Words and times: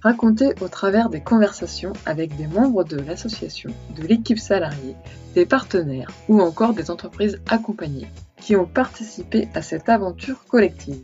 raconté 0.00 0.54
au 0.60 0.68
travers 0.68 1.08
des 1.08 1.20
conversations 1.20 1.92
avec 2.06 2.36
des 2.36 2.46
membres 2.46 2.84
de 2.84 2.98
l'association, 2.98 3.70
de 3.96 4.06
l'équipe 4.06 4.38
salariée, 4.38 4.96
des 5.34 5.46
partenaires 5.46 6.10
ou 6.28 6.40
encore 6.40 6.74
des 6.74 6.90
entreprises 6.90 7.40
accompagnées 7.48 8.08
qui 8.40 8.56
ont 8.56 8.66
participé 8.66 9.48
à 9.54 9.62
cette 9.62 9.88
aventure 9.88 10.44
collective. 10.46 11.02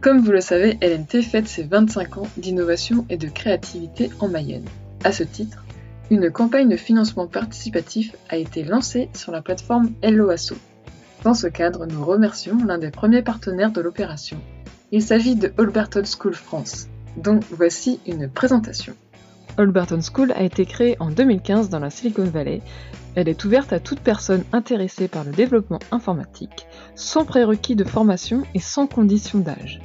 Comme 0.00 0.20
vous 0.20 0.32
le 0.32 0.40
savez, 0.40 0.78
LNT 0.80 1.22
fête 1.22 1.48
ses 1.48 1.64
25 1.64 2.18
ans 2.18 2.28
d'innovation 2.36 3.06
et 3.08 3.16
de 3.16 3.28
créativité 3.28 4.10
en 4.20 4.28
Mayenne. 4.28 4.68
À 5.04 5.12
ce 5.12 5.22
titre, 5.22 5.64
une 6.10 6.30
campagne 6.30 6.68
de 6.68 6.76
financement 6.76 7.26
participatif 7.26 8.14
a 8.28 8.36
été 8.36 8.62
lancée 8.62 9.08
sur 9.14 9.32
la 9.32 9.42
plateforme 9.42 9.92
LOASO. 10.02 10.56
Dans 11.24 11.34
ce 11.34 11.48
cadre, 11.48 11.86
nous 11.86 12.04
remercions 12.04 12.58
l'un 12.64 12.78
des 12.78 12.90
premiers 12.90 13.22
partenaires 13.22 13.72
de 13.72 13.80
l'opération. 13.80 14.38
Il 14.92 15.02
s'agit 15.02 15.34
de 15.34 15.52
Alberton 15.58 16.04
School 16.04 16.34
France, 16.34 16.86
dont 17.16 17.40
voici 17.50 18.00
une 18.06 18.28
présentation. 18.28 18.94
Alberton 19.58 20.00
School 20.00 20.32
a 20.32 20.42
été 20.42 20.66
créée 20.66 20.96
en 21.00 21.10
2015 21.10 21.70
dans 21.70 21.78
la 21.78 21.90
Silicon 21.90 22.24
Valley. 22.24 22.60
Elle 23.14 23.28
est 23.28 23.44
ouverte 23.44 23.72
à 23.72 23.80
toute 23.80 24.00
personne 24.00 24.44
intéressée 24.52 25.08
par 25.08 25.24
le 25.24 25.32
développement 25.32 25.78
informatique, 25.90 26.66
sans 26.94 27.24
prérequis 27.24 27.76
de 27.76 27.84
formation 27.84 28.42
et 28.54 28.60
sans 28.60 28.86
condition 28.86 29.38
d'âge. 29.38 29.80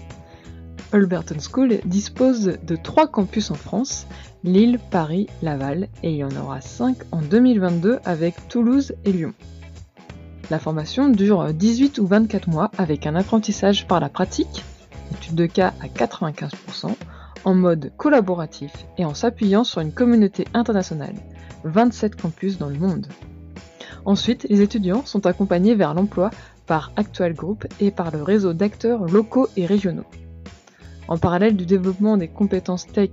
Alberton 0.91 1.39
School 1.39 1.79
dispose 1.85 2.57
de 2.63 2.75
trois 2.75 3.07
campus 3.07 3.49
en 3.49 3.55
France, 3.55 4.07
Lille, 4.43 4.77
Paris, 4.89 5.27
Laval, 5.41 5.87
et 6.03 6.11
il 6.11 6.17
y 6.17 6.23
en 6.23 6.35
aura 6.35 6.59
cinq 6.59 6.97
en 7.11 7.21
2022 7.21 7.99
avec 8.03 8.49
Toulouse 8.49 8.93
et 9.05 9.13
Lyon. 9.13 9.33
La 10.49 10.59
formation 10.59 11.07
dure 11.07 11.53
18 11.53 11.99
ou 11.99 12.07
24 12.07 12.49
mois 12.49 12.71
avec 12.77 13.07
un 13.07 13.15
apprentissage 13.15 13.87
par 13.87 14.01
la 14.01 14.09
pratique, 14.09 14.65
étude 15.13 15.35
de 15.35 15.45
cas 15.45 15.73
à 15.79 15.87
95%, 15.87 16.93
en 17.43 17.55
mode 17.55 17.91
collaboratif 17.97 18.71
et 18.97 19.05
en 19.05 19.13
s'appuyant 19.13 19.63
sur 19.63 19.81
une 19.81 19.91
communauté 19.91 20.45
internationale, 20.53 21.15
27 21.63 22.19
campus 22.19 22.57
dans 22.57 22.69
le 22.69 22.77
monde. 22.77 23.07
Ensuite, 24.05 24.47
les 24.49 24.61
étudiants 24.61 25.05
sont 25.05 25.25
accompagnés 25.25 25.75
vers 25.75 25.93
l'emploi 25.93 26.31
par 26.65 26.91
Actual 26.95 27.33
Group 27.33 27.65
et 27.79 27.91
par 27.91 28.11
le 28.11 28.23
réseau 28.23 28.53
d'acteurs 28.53 29.05
locaux 29.05 29.47
et 29.57 29.65
régionaux. 29.65 30.05
En 31.07 31.17
parallèle 31.17 31.55
du 31.55 31.65
développement 31.65 32.17
des 32.17 32.27
compétences 32.27 32.87
tech 32.87 33.11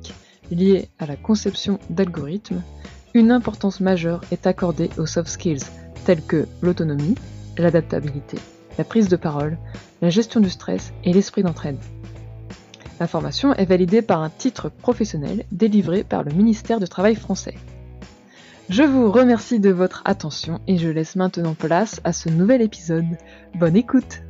liées 0.51 0.89
à 0.99 1.07
la 1.07 1.17
conception 1.17 1.79
d'algorithmes, 1.91 2.63
une 3.15 3.31
importance 3.31 3.81
majeure 3.81 4.23
est 4.31 4.47
accordée 4.47 4.91
aux 4.99 5.07
soft 5.07 5.29
skills 5.29 5.65
tels 6.05 6.23
que 6.23 6.47
l'autonomie, 6.63 7.17
l'adaptabilité, 7.57 8.39
la 8.79 8.85
prise 8.85 9.09
de 9.09 9.17
parole, 9.17 9.59
la 10.01 10.11
gestion 10.11 10.41
du 10.41 10.51
stress 10.51 10.93
et 11.05 11.13
l'esprit 11.13 11.43
d'entraide. 11.43 11.79
La 13.01 13.07
formation 13.07 13.55
est 13.55 13.65
validée 13.65 14.03
par 14.03 14.23
un 14.23 14.31
titre 14.31 14.69
professionnel 14.69 15.45
délivré 15.53 16.03
par 16.03 16.25
le 16.25 16.33
ministère 16.33 16.81
du 16.81 16.89
Travail 16.89 17.15
français. 17.15 17.55
Je 18.69 18.83
vous 18.83 19.11
remercie 19.11 19.61
de 19.61 19.71
votre 19.71 20.03
attention 20.05 20.61
et 20.67 20.77
je 20.77 20.89
laisse 20.89 21.17
maintenant 21.17 21.55
place 21.55 22.01
à 22.05 22.13
ce 22.13 22.29
nouvel 22.29 22.61
épisode. 22.61 23.07
Bonne 23.55 23.77
écoute 23.77 24.21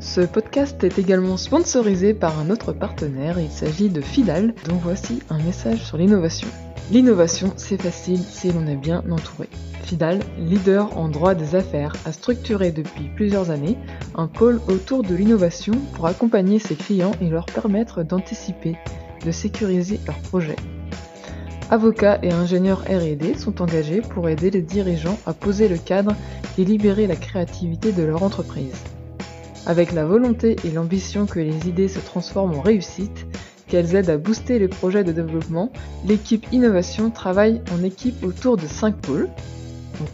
Ce 0.00 0.20
podcast 0.22 0.82
est 0.84 0.98
également 0.98 1.36
sponsorisé 1.36 2.14
par 2.14 2.38
un 2.38 2.48
autre 2.48 2.72
partenaire, 2.72 3.38
il 3.38 3.50
s'agit 3.50 3.90
de 3.90 4.00
Fidal, 4.00 4.54
dont 4.66 4.76
voici 4.76 5.20
un 5.28 5.38
message 5.42 5.84
sur 5.84 5.98
l'innovation. 5.98 6.48
L'innovation, 6.90 7.52
c'est 7.56 7.82
facile 7.82 8.22
si 8.22 8.50
l'on 8.50 8.66
est 8.66 8.76
bien 8.76 9.02
entouré. 9.10 9.50
Fidal, 9.88 10.18
leader 10.38 10.98
en 10.98 11.08
droit 11.08 11.34
des 11.34 11.54
affaires, 11.54 11.94
a 12.04 12.12
structuré 12.12 12.72
depuis 12.72 13.04
plusieurs 13.16 13.50
années 13.50 13.78
un 14.14 14.26
pôle 14.26 14.60
autour 14.68 15.02
de 15.02 15.14
l'innovation 15.14 15.72
pour 15.94 16.04
accompagner 16.04 16.58
ses 16.58 16.74
clients 16.74 17.12
et 17.22 17.30
leur 17.30 17.46
permettre 17.46 18.02
d'anticiper, 18.02 18.76
de 19.24 19.30
sécuriser 19.30 19.98
leurs 20.06 20.18
projets. 20.18 20.56
Avocats 21.70 22.18
et 22.22 22.32
ingénieurs 22.32 22.82
RD 22.82 23.38
sont 23.38 23.62
engagés 23.62 24.02
pour 24.02 24.28
aider 24.28 24.50
les 24.50 24.60
dirigeants 24.60 25.18
à 25.24 25.32
poser 25.32 25.68
le 25.68 25.78
cadre 25.78 26.14
et 26.58 26.66
libérer 26.66 27.06
la 27.06 27.16
créativité 27.16 27.92
de 27.92 28.02
leur 28.02 28.22
entreprise. 28.22 28.76
Avec 29.64 29.94
la 29.94 30.04
volonté 30.04 30.56
et 30.64 30.70
l'ambition 30.70 31.24
que 31.24 31.40
les 31.40 31.66
idées 31.66 31.88
se 31.88 32.00
transforment 32.00 32.58
en 32.58 32.60
réussite, 32.60 33.26
qu'elles 33.66 33.94
aident 33.94 34.10
à 34.10 34.18
booster 34.18 34.58
les 34.58 34.68
projets 34.68 35.04
de 35.04 35.12
développement, 35.12 35.72
l'équipe 36.06 36.46
innovation 36.52 37.08
travaille 37.08 37.62
en 37.72 37.82
équipe 37.82 38.22
autour 38.22 38.58
de 38.58 38.66
5 38.66 38.94
pôles, 38.96 39.30
donc 39.98 40.10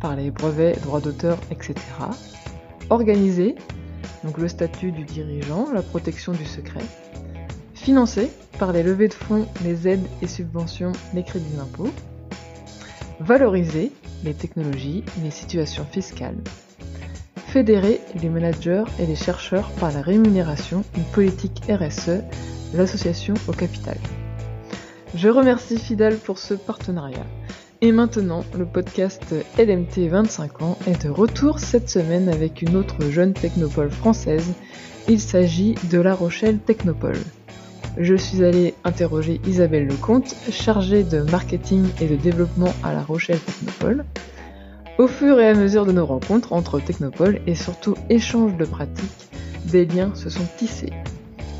par 0.00 0.16
les 0.16 0.30
brevets, 0.30 0.80
droits 0.82 1.00
d'auteur, 1.00 1.38
etc. 1.50 1.74
Organisés, 2.90 3.54
donc 4.24 4.38
le 4.38 4.48
statut 4.48 4.92
du 4.92 5.04
dirigeant, 5.04 5.68
la 5.72 5.82
protection 5.82 6.32
du 6.32 6.44
secret. 6.44 6.84
Financés 7.74 8.30
par 8.58 8.72
les 8.72 8.82
levées 8.82 9.08
de 9.08 9.14
fonds, 9.14 9.46
les 9.64 9.88
aides 9.88 10.06
et 10.20 10.26
subventions, 10.26 10.92
les 11.14 11.22
crédits 11.22 11.56
d'impôt. 11.56 11.90
Valoriser 13.20 13.92
les 14.24 14.34
technologies, 14.34 15.04
les 15.22 15.30
situations 15.30 15.84
fiscales 15.84 16.38
fédérer 17.52 18.00
les 18.14 18.30
managers 18.30 18.84
et 18.98 19.04
les 19.04 19.14
chercheurs 19.14 19.68
par 19.72 19.92
la 19.92 20.00
rémunération, 20.00 20.84
une 20.96 21.04
politique 21.04 21.62
RSE, 21.68 22.22
l'association 22.72 23.34
au 23.46 23.52
capital. 23.52 23.98
Je 25.14 25.28
remercie 25.28 25.78
Fidel 25.78 26.16
pour 26.16 26.38
ce 26.38 26.54
partenariat. 26.54 27.26
Et 27.84 27.90
maintenant, 27.90 28.44
le 28.56 28.64
podcast 28.64 29.34
LMT 29.58 30.08
25 30.08 30.62
ans 30.62 30.78
est 30.86 31.04
de 31.04 31.10
retour 31.10 31.58
cette 31.58 31.90
semaine 31.90 32.28
avec 32.28 32.62
une 32.62 32.76
autre 32.76 33.10
jeune 33.10 33.32
technopole 33.32 33.90
française. 33.90 34.52
Il 35.08 35.18
s'agit 35.18 35.74
de 35.90 35.98
La 35.98 36.14
Rochelle 36.14 36.58
Technopole. 36.58 37.18
Je 37.98 38.14
suis 38.14 38.44
allée 38.44 38.74
interroger 38.84 39.40
Isabelle 39.48 39.88
Lecomte, 39.88 40.32
chargée 40.52 41.02
de 41.02 41.22
marketing 41.22 41.84
et 42.00 42.06
de 42.06 42.14
développement 42.14 42.72
à 42.84 42.92
La 42.92 43.02
Rochelle 43.02 43.40
Technopole. 43.40 44.04
Au 44.98 45.08
fur 45.08 45.40
et 45.40 45.48
à 45.48 45.54
mesure 45.54 45.84
de 45.84 45.90
nos 45.90 46.06
rencontres 46.06 46.52
entre 46.52 46.78
Technopole 46.78 47.40
et 47.48 47.56
surtout 47.56 47.96
échange 48.08 48.56
de 48.56 48.64
pratiques, 48.64 49.28
des 49.64 49.86
liens 49.86 50.14
se 50.14 50.30
sont 50.30 50.46
tissés. 50.56 50.92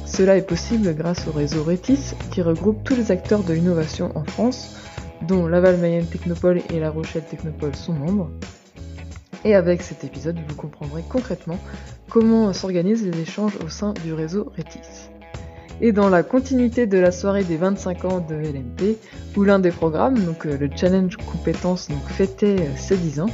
Cela 0.06 0.37
est 0.37 0.47
possible 0.47 0.94
grâce 0.94 1.27
au 1.27 1.33
réseau 1.33 1.65
Rétis 1.65 2.15
qui 2.31 2.43
regroupe 2.43 2.84
tous 2.84 2.94
les 2.94 3.10
acteurs 3.10 3.43
de 3.43 3.54
l'innovation 3.54 4.12
en 4.15 4.22
France, 4.22 4.77
dont 5.27 5.47
Laval 5.47 5.78
Mayenne 5.78 6.06
Technopole 6.06 6.60
et 6.72 6.81
La 6.81 6.91
Rochelle 6.91 7.25
Technopole 7.25 7.75
sont 7.75 7.93
membres. 7.93 8.31
Et 9.44 9.55
avec 9.55 9.83
cet 9.83 10.05
épisode, 10.05 10.38
vous 10.49 10.55
comprendrez 10.55 11.03
concrètement 11.09 11.59
comment 12.09 12.53
s'organisent 12.53 13.05
les 13.05 13.21
échanges 13.21 13.56
au 13.65 13.69
sein 13.69 13.93
du 14.05 14.12
réseau 14.12 14.53
Rétis. 14.56 15.09
Et 15.81 15.91
dans 15.91 16.09
la 16.09 16.22
continuité 16.22 16.87
de 16.87 16.99
la 16.99 17.10
soirée 17.10 17.43
des 17.43 17.56
25 17.56 18.05
ans 18.05 18.21
de 18.21 18.34
LMP, 18.34 18.97
où 19.37 19.43
l'un 19.43 19.59
des 19.59 19.72
programmes, 19.72 20.19
donc 20.25 20.47
euh, 20.47 20.56
le 20.56 20.71
challenge 20.77 21.16
compétences, 21.16 21.89
donc 21.89 22.04
fêtait 22.06 22.60
euh, 22.60 22.77
ses 22.77 22.97
10 22.97 23.21
ans, 23.21 23.31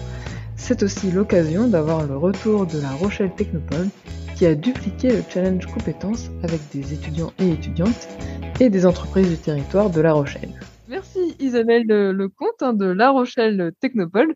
c'est 0.56 0.82
aussi 0.82 1.10
l'occasion 1.10 1.68
d'avoir 1.68 2.06
le 2.06 2.16
retour 2.16 2.66
de 2.66 2.80
la 2.80 2.90
Rochelle 2.90 3.32
Technopole 3.36 3.88
qui 4.34 4.46
a 4.46 4.54
dupliqué 4.54 5.10
le 5.10 5.22
challenge 5.28 5.66
compétences 5.66 6.30
avec 6.42 6.60
des 6.72 6.92
étudiants 6.92 7.32
et 7.38 7.50
étudiantes 7.50 8.08
et 8.60 8.70
des 8.70 8.86
entreprises 8.86 9.28
du 9.28 9.36
territoire 9.36 9.90
de 9.90 10.00
La 10.00 10.12
Rochelle. 10.12 10.52
Merci 10.88 11.36
Isabelle 11.38 11.86
Lecomte 11.86 12.62
hein, 12.62 12.72
de 12.72 12.86
La 12.86 13.10
Rochelle 13.10 13.72
Technopole 13.78 14.34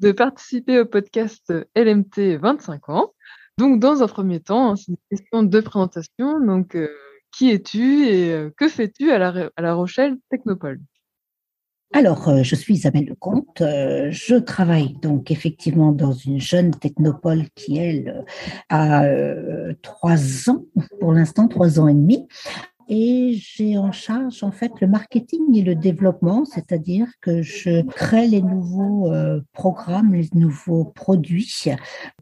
de 0.00 0.10
participer 0.10 0.80
au 0.80 0.84
podcast 0.84 1.52
LMT 1.76 2.38
25 2.40 2.88
ans. 2.88 3.12
Donc 3.56 3.78
dans 3.78 4.02
un 4.02 4.08
premier 4.08 4.40
temps, 4.40 4.72
hein, 4.72 4.76
c'est 4.76 4.88
une 4.88 4.96
question 5.10 5.42
de 5.44 5.60
présentation. 5.60 6.44
Donc 6.44 6.74
euh, 6.74 6.88
qui 7.30 7.50
es-tu 7.50 8.08
et 8.08 8.48
que 8.56 8.68
fais-tu 8.68 9.12
à 9.12 9.50
la, 9.56 9.74
Rochelle 9.74 10.16
Technopole? 10.28 10.80
Alors, 11.94 12.42
je 12.42 12.54
suis 12.54 12.74
Isabelle 12.74 13.04
Lecomte. 13.04 13.58
Je 13.60 14.36
travaille 14.36 14.94
donc 15.02 15.30
effectivement 15.30 15.92
dans 15.92 16.12
une 16.12 16.40
jeune 16.40 16.70
technopole 16.70 17.44
qui, 17.54 17.76
elle, 17.76 18.24
a 18.70 19.04
trois 19.82 20.48
ans, 20.48 20.64
pour 21.00 21.12
l'instant, 21.12 21.48
trois 21.48 21.78
ans 21.78 21.88
et 21.88 21.94
demi. 21.94 22.26
Et 22.94 23.32
j'ai 23.32 23.78
en 23.78 23.90
charge 23.90 24.44
en 24.44 24.50
fait 24.50 24.70
le 24.82 24.86
marketing 24.86 25.56
et 25.56 25.62
le 25.62 25.74
développement, 25.74 26.44
c'est-à-dire 26.44 27.06
que 27.22 27.40
je 27.40 27.80
crée 27.88 28.28
les 28.28 28.42
nouveaux 28.42 29.10
euh, 29.10 29.40
programmes, 29.54 30.12
les 30.12 30.28
nouveaux 30.34 30.84
produits 30.84 31.70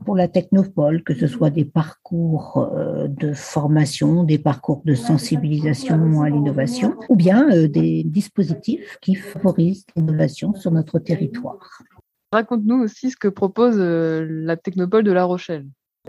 pour 0.04 0.14
la 0.14 0.28
technopole, 0.28 1.02
que 1.02 1.12
ce 1.12 1.26
soit 1.26 1.50
des 1.50 1.64
parcours 1.64 2.58
euh, 2.72 3.08
de 3.08 3.32
formation, 3.32 4.22
des 4.22 4.38
parcours 4.38 4.82
de 4.84 4.94
sensibilisation 4.94 6.22
à 6.22 6.30
l'innovation, 6.30 6.94
ou 7.08 7.16
bien 7.16 7.50
euh, 7.50 7.66
des 7.66 8.04
dispositifs 8.04 8.96
qui 9.02 9.16
favorisent 9.16 9.86
l'innovation 9.96 10.54
sur 10.54 10.70
notre 10.70 11.00
territoire. 11.00 11.82
Raconte-nous 12.30 12.76
aussi 12.76 13.10
ce 13.10 13.16
que 13.16 13.26
propose 13.26 13.76
la 13.76 14.56
Technopole 14.56 15.02
de 15.02 15.10
La 15.10 15.24
Rochelle. 15.24 15.66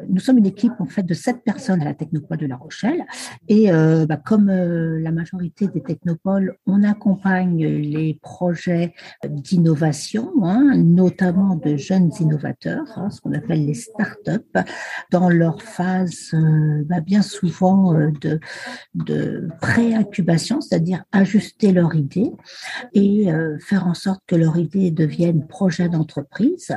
Nous 0.07 0.21
sommes 0.21 0.37
une 0.37 0.45
équipe 0.45 0.71
en 0.79 0.85
fait 0.85 1.03
de 1.03 1.13
sept 1.13 1.43
personnes 1.43 1.81
à 1.81 1.85
la 1.85 1.93
Technopole 1.93 2.37
de 2.37 2.45
La 2.45 2.55
Rochelle 2.55 3.03
et 3.49 3.73
euh, 3.73 4.05
bah, 4.05 4.15
comme 4.15 4.49
euh, 4.49 5.01
la 5.01 5.11
majorité 5.11 5.67
des 5.67 5.81
technopoles, 5.81 6.55
on 6.65 6.83
accompagne 6.83 7.65
les 7.65 8.17
projets 8.21 8.93
d'innovation, 9.27 10.31
hein, 10.43 10.75
notamment 10.77 11.55
de 11.55 11.75
jeunes 11.75 12.09
innovateurs, 12.21 12.87
hein, 12.95 13.09
ce 13.09 13.19
qu'on 13.19 13.33
appelle 13.33 13.65
les 13.65 13.73
startups, 13.73 14.39
dans 15.11 15.29
leur 15.29 15.61
phase 15.61 16.29
euh, 16.33 16.83
bah, 16.85 17.01
bien 17.01 17.21
souvent 17.21 17.93
de, 17.93 18.39
de 18.95 19.49
pré-incubation, 19.59 20.61
c'est-à-dire 20.61 21.03
ajuster 21.11 21.73
leur 21.73 21.95
idée 21.95 22.31
et 22.93 23.27
faire 23.59 23.87
en 23.87 23.93
sorte 23.93 24.21
que 24.25 24.35
leur 24.35 24.57
idée 24.57 24.91
devienne 24.91 25.47
projet 25.47 25.89
d'entreprise. 25.89 26.73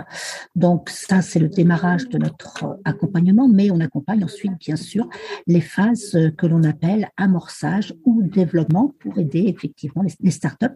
Donc 0.56 0.90
ça, 0.90 1.22
c'est 1.22 1.38
le 1.38 1.49
démarrage 1.49 2.08
de 2.08 2.19
notre 2.19 2.78
accompagnement 2.84 3.04
mais 3.49 3.71
on 3.71 3.81
accompagne 3.81 4.25
ensuite, 4.25 4.53
bien 4.59 4.77
sûr, 4.77 5.09
les 5.47 5.61
phases 5.61 6.17
que 6.37 6.47
l'on 6.47 6.62
appelle 6.65 7.09
amorçage 7.17 7.95
ou 8.05 8.23
développement 8.23 8.95
pour 8.99 9.19
aider 9.19 9.45
effectivement 9.47 10.03
les, 10.21 10.31
startups 10.31 10.67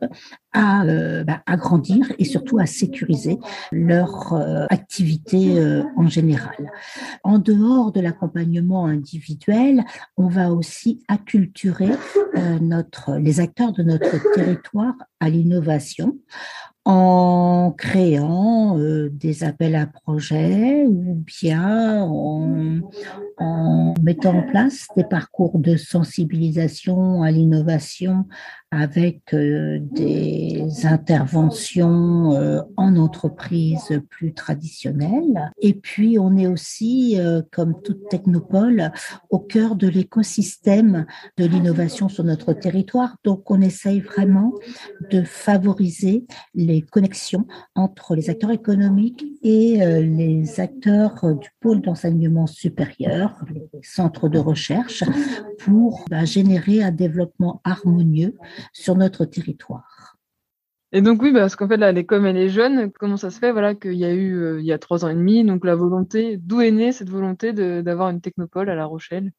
à, 0.52 0.84
euh, 0.84 1.24
bah, 1.24 1.42
à, 1.46 1.56
grandir 1.56 2.12
et 2.18 2.24
surtout 2.24 2.58
à 2.58 2.66
sécuriser 2.66 3.38
leur 3.72 4.32
euh, 4.32 4.66
activité 4.70 5.58
euh, 5.58 5.82
en 5.96 6.08
général. 6.08 6.70
En 7.24 7.38
dehors 7.38 7.92
de 7.92 8.00
l'accompagnement 8.00 8.86
individuel, 8.86 9.84
on 10.16 10.28
va 10.28 10.52
aussi 10.52 11.02
acculturer 11.08 11.90
les 13.18 13.40
acteurs 13.40 13.72
de 13.72 13.82
notre 13.82 14.32
territoire 14.34 14.94
à 15.20 15.28
l'innovation 15.28 16.18
en 16.88 17.74
créant 17.76 18.78
euh, 18.78 19.10
des 19.12 19.44
appels 19.44 19.76
à 19.76 19.86
projets 19.86 20.86
ou 20.86 21.22
bien 21.26 22.02
en, 22.02 22.80
mettant 24.02 24.38
en 24.38 24.42
place 24.42 24.88
des 24.96 25.04
parcours 25.04 25.58
de 25.58 25.76
sensibilisation 25.76 27.22
à 27.22 27.30
l'innovation 27.30 28.24
avec 28.70 29.34
euh, 29.34 29.78
des 29.80 30.64
interventions 30.84 32.32
euh, 32.32 32.62
en 32.78 32.96
entreprise 32.96 34.00
plus 34.08 34.32
traditionnelles. 34.32 35.52
Et 35.60 35.74
puis, 35.74 36.18
on 36.18 36.38
est 36.38 36.46
aussi, 36.46 37.18
comme 37.52 37.82
toute 37.82 38.08
technopole, 38.08 38.92
au 39.28 39.38
cœur 39.38 39.76
de 39.76 39.88
l'écosystème 39.88 41.04
de 41.36 41.44
l'innovation 41.44 42.08
sur 42.08 42.24
notre 42.24 42.54
territoire. 42.54 43.16
Donc, 43.24 43.50
on 43.50 43.60
essaye 43.60 44.00
vraiment 44.00 44.54
de 45.10 45.22
favoriser 45.22 46.24
les 46.54 46.77
connexions 46.82 47.46
entre 47.74 48.14
les 48.14 48.30
acteurs 48.30 48.50
économiques 48.50 49.24
et 49.42 49.82
euh, 49.82 50.00
les 50.00 50.60
acteurs 50.60 51.24
euh, 51.24 51.34
du 51.34 51.48
pôle 51.60 51.80
d'enseignement 51.80 52.46
supérieur, 52.46 53.44
les 53.52 53.68
centres 53.82 54.28
de 54.28 54.38
recherche, 54.38 55.04
pour 55.58 56.04
bah, 56.10 56.24
générer 56.24 56.82
un 56.82 56.90
développement 56.90 57.60
harmonieux 57.64 58.36
sur 58.72 58.94
notre 58.96 59.24
territoire. 59.24 60.16
Et 60.92 61.02
donc 61.02 61.20
oui, 61.20 61.32
parce 61.32 61.54
qu'en 61.54 61.68
fait 61.68 61.76
là, 61.76 61.92
l'école 61.92 62.26
elle 62.26 62.36
est 62.36 62.48
jeune. 62.48 62.90
Comment 62.92 63.18
ça 63.18 63.30
se 63.30 63.38
fait, 63.38 63.52
voilà, 63.52 63.74
qu'il 63.74 63.94
y 63.94 64.06
a 64.06 64.12
eu 64.12 64.36
euh, 64.36 64.60
il 64.60 64.66
y 64.66 64.72
a 64.72 64.78
trois 64.78 65.04
ans 65.04 65.08
et 65.08 65.14
demi, 65.14 65.44
donc 65.44 65.64
la 65.64 65.74
volonté, 65.74 66.38
d'où 66.38 66.60
est 66.60 66.70
née 66.70 66.92
cette 66.92 67.10
volonté 67.10 67.52
d'avoir 67.82 68.08
une 68.08 68.20
technopole 68.20 68.70
à 68.70 68.74
La 68.74 68.86
Rochelle? 68.86 69.32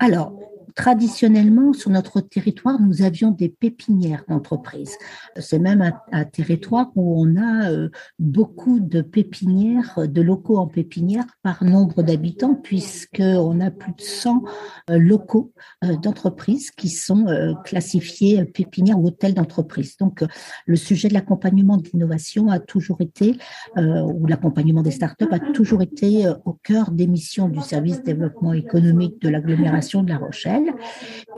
Alors, 0.00 0.32
traditionnellement, 0.78 1.72
sur 1.72 1.90
notre 1.90 2.20
territoire, 2.20 2.80
nous 2.80 3.02
avions 3.02 3.32
des 3.32 3.48
pépinières 3.48 4.22
d'entreprises. 4.28 4.96
C'est 5.36 5.58
même 5.58 5.92
un, 6.12 6.24
territoire 6.24 6.92
où 6.94 7.20
on 7.20 7.36
a 7.36 7.72
euh, 7.72 7.88
beaucoup 8.20 8.78
de 8.78 9.00
pépinières, 9.00 9.98
de 10.06 10.22
locaux 10.22 10.56
en 10.56 10.68
pépinière 10.68 11.24
par 11.42 11.64
nombre 11.64 12.04
d'habitants, 12.04 12.54
puisqu'on 12.54 13.58
a 13.58 13.72
plus 13.72 13.90
de 13.90 14.00
100 14.00 14.44
euh, 14.90 14.98
locaux 14.98 15.52
euh, 15.82 15.96
d'entreprises 15.96 16.70
qui 16.70 16.90
sont 16.90 17.26
classifiés 17.64 18.44
pépinières 18.44 19.00
ou 19.00 19.08
hôtels 19.08 19.34
d'entreprise. 19.34 19.96
Donc, 19.96 20.24
le 20.66 20.76
sujet 20.76 21.08
de 21.08 21.14
l'accompagnement 21.14 21.76
de 21.76 21.88
l'innovation 21.88 22.50
a 22.50 22.60
toujours 22.60 23.00
été, 23.00 23.36
ou 23.76 24.26
l'accompagnement 24.26 24.82
des 24.82 24.92
startups 24.92 25.26
a 25.30 25.40
toujours 25.40 25.82
été 25.82 26.30
au 26.44 26.52
cœur 26.52 26.92
des 26.92 27.06
missions 27.06 27.48
du 27.48 27.60
service 27.60 28.02
développement 28.02 28.52
économique 28.52 29.20
de 29.20 29.28
l'agglomération 29.28 29.87
de 29.96 30.08
La 30.08 30.18
Rochelle. 30.18 30.72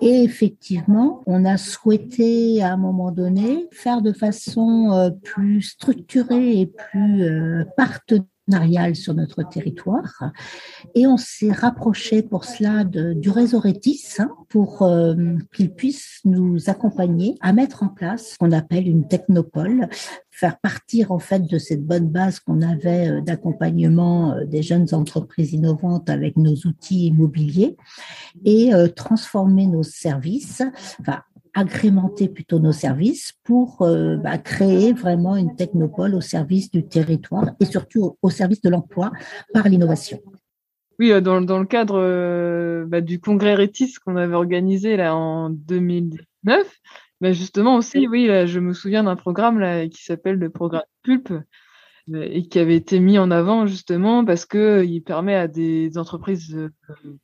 Et 0.00 0.22
effectivement, 0.22 1.22
on 1.26 1.44
a 1.44 1.56
souhaité 1.56 2.62
à 2.62 2.72
un 2.72 2.76
moment 2.76 3.12
donné 3.12 3.68
faire 3.70 4.02
de 4.02 4.12
façon 4.12 4.92
euh, 4.92 5.10
plus 5.10 5.62
structurée 5.62 6.60
et 6.60 6.66
plus 6.66 7.22
euh, 7.22 7.64
sur 8.94 9.14
notre 9.14 9.42
territoire. 9.42 10.32
Et 10.94 11.06
on 11.06 11.16
s'est 11.16 11.52
rapproché 11.52 12.22
pour 12.22 12.44
cela 12.44 12.84
du 12.84 13.30
réseau 13.30 13.58
Rétis 13.58 14.16
hein, 14.18 14.30
pour 14.48 14.82
euh, 14.82 15.14
qu'il 15.54 15.72
puisse 15.72 16.20
nous 16.24 16.68
accompagner 16.68 17.36
à 17.40 17.52
mettre 17.52 17.82
en 17.82 17.88
place 17.88 18.32
ce 18.32 18.38
qu'on 18.38 18.52
appelle 18.52 18.88
une 18.88 19.06
technopole, 19.06 19.88
faire 20.30 20.58
partir 20.58 21.12
en 21.12 21.18
fait 21.18 21.46
de 21.46 21.58
cette 21.58 21.84
bonne 21.84 22.08
base 22.08 22.40
qu'on 22.40 22.62
avait 22.62 23.08
euh, 23.08 23.20
d'accompagnement 23.20 24.32
euh, 24.32 24.44
des 24.44 24.62
jeunes 24.62 24.92
entreprises 24.92 25.52
innovantes 25.52 26.10
avec 26.10 26.36
nos 26.36 26.54
outils 26.66 27.06
immobiliers 27.06 27.76
et 28.44 28.70
transformer 28.94 29.66
nos 29.66 29.82
services, 29.82 30.62
enfin 31.00 31.20
agrémenter 31.54 32.28
plutôt 32.28 32.58
nos 32.58 32.72
services 32.72 33.34
pour 33.44 33.82
euh, 33.82 34.16
bah, 34.16 34.38
créer 34.38 34.92
vraiment 34.92 35.36
une 35.36 35.56
technopole 35.56 36.14
au 36.14 36.20
service 36.20 36.70
du 36.70 36.86
territoire 36.86 37.50
et 37.60 37.64
surtout 37.64 38.16
au, 38.22 38.30
service 38.30 38.60
de 38.62 38.70
l'emploi 38.70 39.10
par 39.52 39.68
l'innovation. 39.68 40.20
Oui, 40.98 41.12
euh, 41.12 41.20
dans, 41.20 41.40
dans 41.40 41.58
le 41.58 41.66
cadre 41.66 41.98
euh, 41.98 42.84
bah, 42.86 43.00
du 43.00 43.20
congrès 43.20 43.54
Rétis 43.54 43.94
qu'on 44.04 44.16
avait 44.16 44.34
organisé 44.34 44.96
là 44.96 45.14
en 45.14 45.50
2009, 45.50 46.78
bah, 47.20 47.32
justement 47.32 47.76
aussi, 47.76 48.06
oui, 48.06 48.26
je 48.46 48.60
me 48.60 48.72
souviens 48.72 49.04
d'un 49.04 49.16
programme 49.16 49.58
là, 49.58 49.88
qui 49.88 50.02
s'appelle 50.04 50.36
le 50.36 50.50
programme 50.50 50.84
Pulp 51.02 51.32
et 52.12 52.48
qui 52.48 52.58
avait 52.58 52.76
été 52.76 52.98
mis 52.98 53.18
en 53.18 53.30
avant 53.30 53.66
justement 53.66 54.24
parce 54.24 54.44
que 54.44 54.84
il 54.84 55.02
permet 55.02 55.36
à 55.36 55.46
des 55.46 55.96
entreprises 55.98 56.56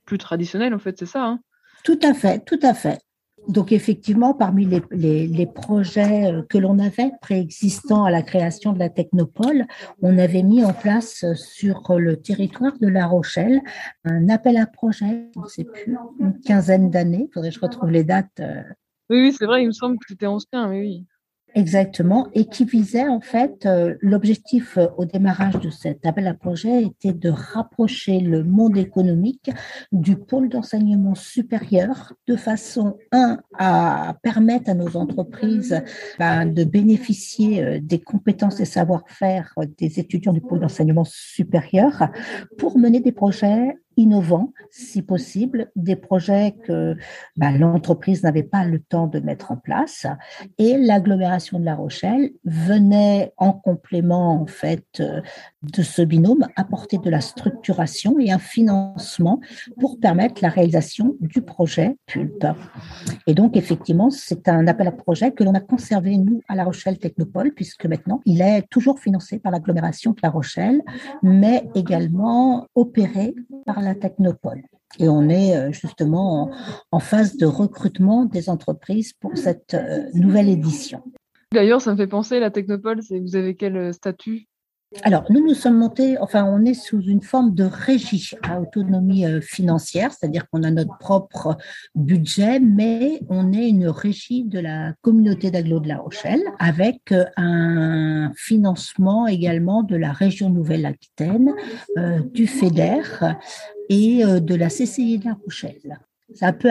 plus 0.05 0.19
traditionnelles, 0.19 0.75
en 0.75 0.79
fait, 0.79 0.99
c'est 0.99 1.07
ça. 1.07 1.25
Hein? 1.25 1.41
Tout 1.83 1.99
à 2.03 2.15
fait, 2.15 2.45
tout 2.45 2.59
à 2.63 2.75
fait. 2.75 3.01
Donc 3.49 3.71
effectivement, 3.71 4.35
parmi 4.35 4.65
les, 4.65 5.27
les, 5.27 5.47
projets 5.47 6.33
euh, 6.33 6.43
que 6.43 6.59
l'on 6.59 6.79
avait 6.79 7.13
préexistants 7.21 8.05
à 8.05 8.11
la 8.11 8.23
création 8.23 8.73
de 8.73 8.79
la 8.79 8.89
Technopole, 8.89 9.67
on 10.03 10.19
avait 10.19 10.43
mis 10.43 10.65
en 10.65 10.73
place 10.73 11.23
euh, 11.23 11.35
sur 11.35 11.83
le 11.97 12.17
territoire 12.17 12.73
de 12.81 12.89
La 12.89 13.07
Rochelle 13.07 13.61
un 14.05 14.29
appel 14.29 14.57
à 14.57 14.67
projet, 14.67 15.29
je 15.35 15.41
ne 15.41 15.47
sais 15.47 15.65
plus, 15.65 15.97
une 16.19 16.41
quinzaine 16.41 16.91
d'années, 16.91 17.29
faudrait 17.33 17.51
que 17.51 17.55
je 17.55 17.61
retrouve 17.61 17.91
les 17.91 18.05
dates. 18.05 18.41
Euh. 18.41 18.63
Oui, 19.11 19.23
oui 19.23 19.33
c'est 19.33 19.47
vrai, 19.47 19.63
il 19.63 19.67
me 19.69 19.73
semble 19.73 19.99
que 19.99 20.07
c'était 20.09 20.27
ancien, 20.27 20.69
oui, 20.69 20.81
oui. 20.81 21.07
Exactement, 21.57 22.29
et 22.35 22.45
qui 22.45 22.67
visait 22.67 23.09
en 23.09 23.23
fait, 23.23 23.65
euh, 23.65 23.95
l'objectif 24.03 24.77
euh, 24.77 24.89
au 24.99 25.07
démarrage 25.07 25.55
de 25.55 25.71
cet 25.71 26.05
appel 26.05 26.27
à 26.27 26.35
projet 26.35 26.83
était 26.83 27.15
de 27.15 27.31
rapprocher 27.31 28.21
le 28.21 28.45
monde 28.45 28.77
économique 28.77 29.51
du 29.91 30.17
pôle 30.17 30.51
d'enseignement 30.51 31.15
supérieur 31.15 32.13
de 32.27 32.37
façon, 32.37 32.99
un, 33.11 33.39
à 33.59 34.17
permettre 34.23 34.69
à 34.69 34.75
nos 34.75 34.99
entreprises 34.99 35.83
ben, 36.19 36.45
de 36.45 36.63
bénéficier 36.63 37.65
euh, 37.65 37.79
des 37.81 38.01
compétences 38.01 38.61
et 38.61 38.67
savoir-faire 38.67 39.55
des 39.79 39.99
étudiants 39.99 40.35
du 40.35 40.43
pôle 40.43 40.61
d'enseignement 40.61 41.05
supérieur 41.07 42.11
pour 42.59 42.77
mener 42.77 43.01
des 43.01 43.13
projets 43.13 43.75
innovants, 43.97 44.53
si 44.71 45.03
possible, 45.03 45.71
des 45.77 45.97
projets 45.97 46.55
que 46.65 46.97
bah, 47.37 47.51
l'entreprise 47.51 48.23
n'avait 48.23 48.43
pas 48.43 48.65
le 48.65 48.81
temps 48.81 49.07
de 49.07 49.21
mettre 49.21 49.53
en 49.53 49.57
place. 49.57 50.07
Et 50.59 50.77
l'agglomération 50.77 51.59
de 51.59 51.65
La 51.65 51.75
Rochelle 51.75 52.31
venait 52.45 53.33
en 53.37 53.53
complément, 53.53 54.41
en 54.41 54.47
fait, 54.47 54.87
euh, 55.01 55.21
de 55.63 55.83
ce 55.83 56.03
binôme, 56.03 56.47
apporter 56.57 56.99
de 56.99 57.11
la 57.11 57.21
structuration 57.21 58.19
et 58.19 58.31
un 58.31 58.39
financement 58.39 59.41
pour 59.81 59.99
permettre 59.99 60.43
la 60.43 60.49
réalisation 60.49 61.17
du 61.21 61.43
projet 61.43 61.97
PULP. 62.07 62.47
Et 63.27 63.35
donc, 63.35 63.57
effectivement, 63.57 64.11
c'est 64.11 64.49
un 64.49 64.67
appel 64.67 64.89
à 64.89 64.93
projet 64.93 65.33
que 65.33 65.45
l'on 65.45 65.55
a 65.55 65.61
conservé, 65.61 66.17
nous, 66.17 66.43
à 66.49 66.55
La 66.55 66.65
Rochelle 66.65 66.99
Technopole, 66.99 67.53
puisque 67.53 67.87
maintenant, 67.87 68.21
il 68.25 68.43
est 68.43 68.63
toujours 68.71 69.01
financé 69.01 69.39
par 69.39 69.53
l'agglomération 69.53 70.13
de 70.13 70.19
La 70.23 70.31
Rochelle, 70.31 70.83
mais 71.23 71.69
également 71.75 72.67
opéré 72.75 73.35
par 73.65 73.81
la 73.87 73.95
Technopole. 73.95 74.63
Et 74.99 75.09
on 75.09 75.29
est 75.29 75.73
justement 75.73 76.51
en, 76.91 77.01
phase 77.01 77.37
de 77.37 77.47
recrutement 77.47 78.25
des 78.25 78.49
entreprises 78.49 79.13
pour 79.13 79.37
cette 79.37 79.77
nouvelle 80.15 80.49
édition. 80.49 81.03
D'ailleurs, 81.53 81.81
ça 81.81 81.93
me 81.93 81.97
fait 81.97 82.07
penser, 82.07 82.41
la 82.41 82.51
Technopole, 82.51 83.01
vous 83.11 83.37
avez 83.37 83.57
quel 83.57 83.93
statut? 83.93 84.47
Alors, 85.03 85.25
nous 85.31 85.45
nous 85.45 85.55
sommes 85.55 85.79
montés, 85.79 86.17
enfin, 86.19 86.45
on 86.45 86.65
est 86.65 86.75
sous 86.75 87.01
une 87.01 87.21
forme 87.21 87.55
de 87.55 87.65
régie 87.65 88.31
à 88.43 88.61
autonomie 88.61 89.27
euh, 89.27 89.41
financière, 89.41 90.13
c'est-à-dire 90.13 90.49
qu'on 90.49 90.63
a 90.63 90.71
notre 90.71 90.97
propre 90.99 91.57
budget, 91.97 92.61
mais 92.61 93.21
on 93.29 93.53
est 93.53 93.69
une 93.69 93.89
régie 93.89 94.45
de 94.45 94.61
la 94.61 94.93
communauté 95.03 95.51
d'agglo 95.51 95.81
de 95.81 95.89
La 95.89 95.99
Rochelle 95.99 96.43
avec 96.61 97.13
euh, 97.13 97.25
un 97.37 98.33
financement 98.37 99.27
également 99.27 99.83
de 99.83 99.97
la 99.97 100.13
région 100.13 100.51
Nouvelle-Aquitaine, 100.51 101.53
euh, 101.99 102.21
du 102.33 102.47
FEDER 102.47 103.03
et 103.89 104.25
de 104.25 104.55
la 104.55 104.69
CCI 104.69 105.19
de 105.19 105.27
La 105.27 105.37
Rochelle 105.45 105.99
c'est 106.35 106.45
un 106.45 106.53
peu, 106.53 106.69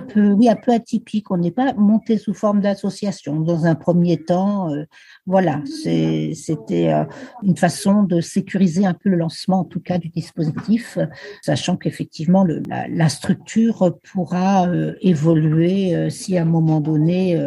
peu, 0.00 0.20
un 0.20 0.72
atypique. 0.72 1.30
On 1.30 1.38
n'est 1.38 1.50
pas 1.50 1.72
monté 1.74 2.18
sous 2.18 2.34
forme 2.34 2.60
d'association. 2.60 3.40
Dans 3.40 3.66
un 3.66 3.74
premier 3.74 4.16
temps, 4.16 4.72
euh, 4.72 4.84
voilà, 5.26 5.60
c'était 5.74 6.92
euh, 6.92 7.04
une 7.42 7.56
façon 7.56 8.04
de 8.04 8.20
sécuriser 8.20 8.86
un 8.86 8.94
peu 8.94 9.08
le 9.08 9.16
lancement, 9.16 9.60
en 9.60 9.64
tout 9.64 9.80
cas, 9.80 9.98
du 9.98 10.08
dispositif, 10.08 10.98
sachant 11.42 11.76
qu'effectivement, 11.76 12.46
la, 12.68 13.08
structure 13.08 13.92
pourra 14.12 14.68
euh, 14.68 14.94
évoluer 15.00 16.10
si 16.10 16.38
à 16.38 16.42
un 16.42 16.46
moment 16.46 16.80
donné, 16.80 17.38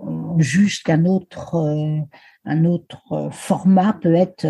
on 0.00 0.38
qu'un 0.84 1.04
autre 1.06 1.56
un 2.48 2.64
autre 2.64 3.30
format 3.32 3.92
peut 3.94 4.14
être 4.14 4.46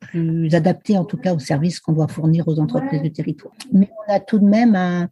plus 0.00 0.52
adapté, 0.54 0.98
en 0.98 1.04
tout 1.04 1.16
cas, 1.16 1.34
aux 1.34 1.38
services 1.38 1.78
qu'on 1.78 1.92
doit 1.92 2.08
fournir 2.08 2.48
aux 2.48 2.58
entreprises 2.58 3.02
du 3.02 3.12
territoire. 3.12 3.54
Mais 3.72 3.88
on 4.08 4.12
a 4.12 4.18
tout 4.18 4.40
de 4.40 4.44
même 4.44 4.74
un, 4.74 5.08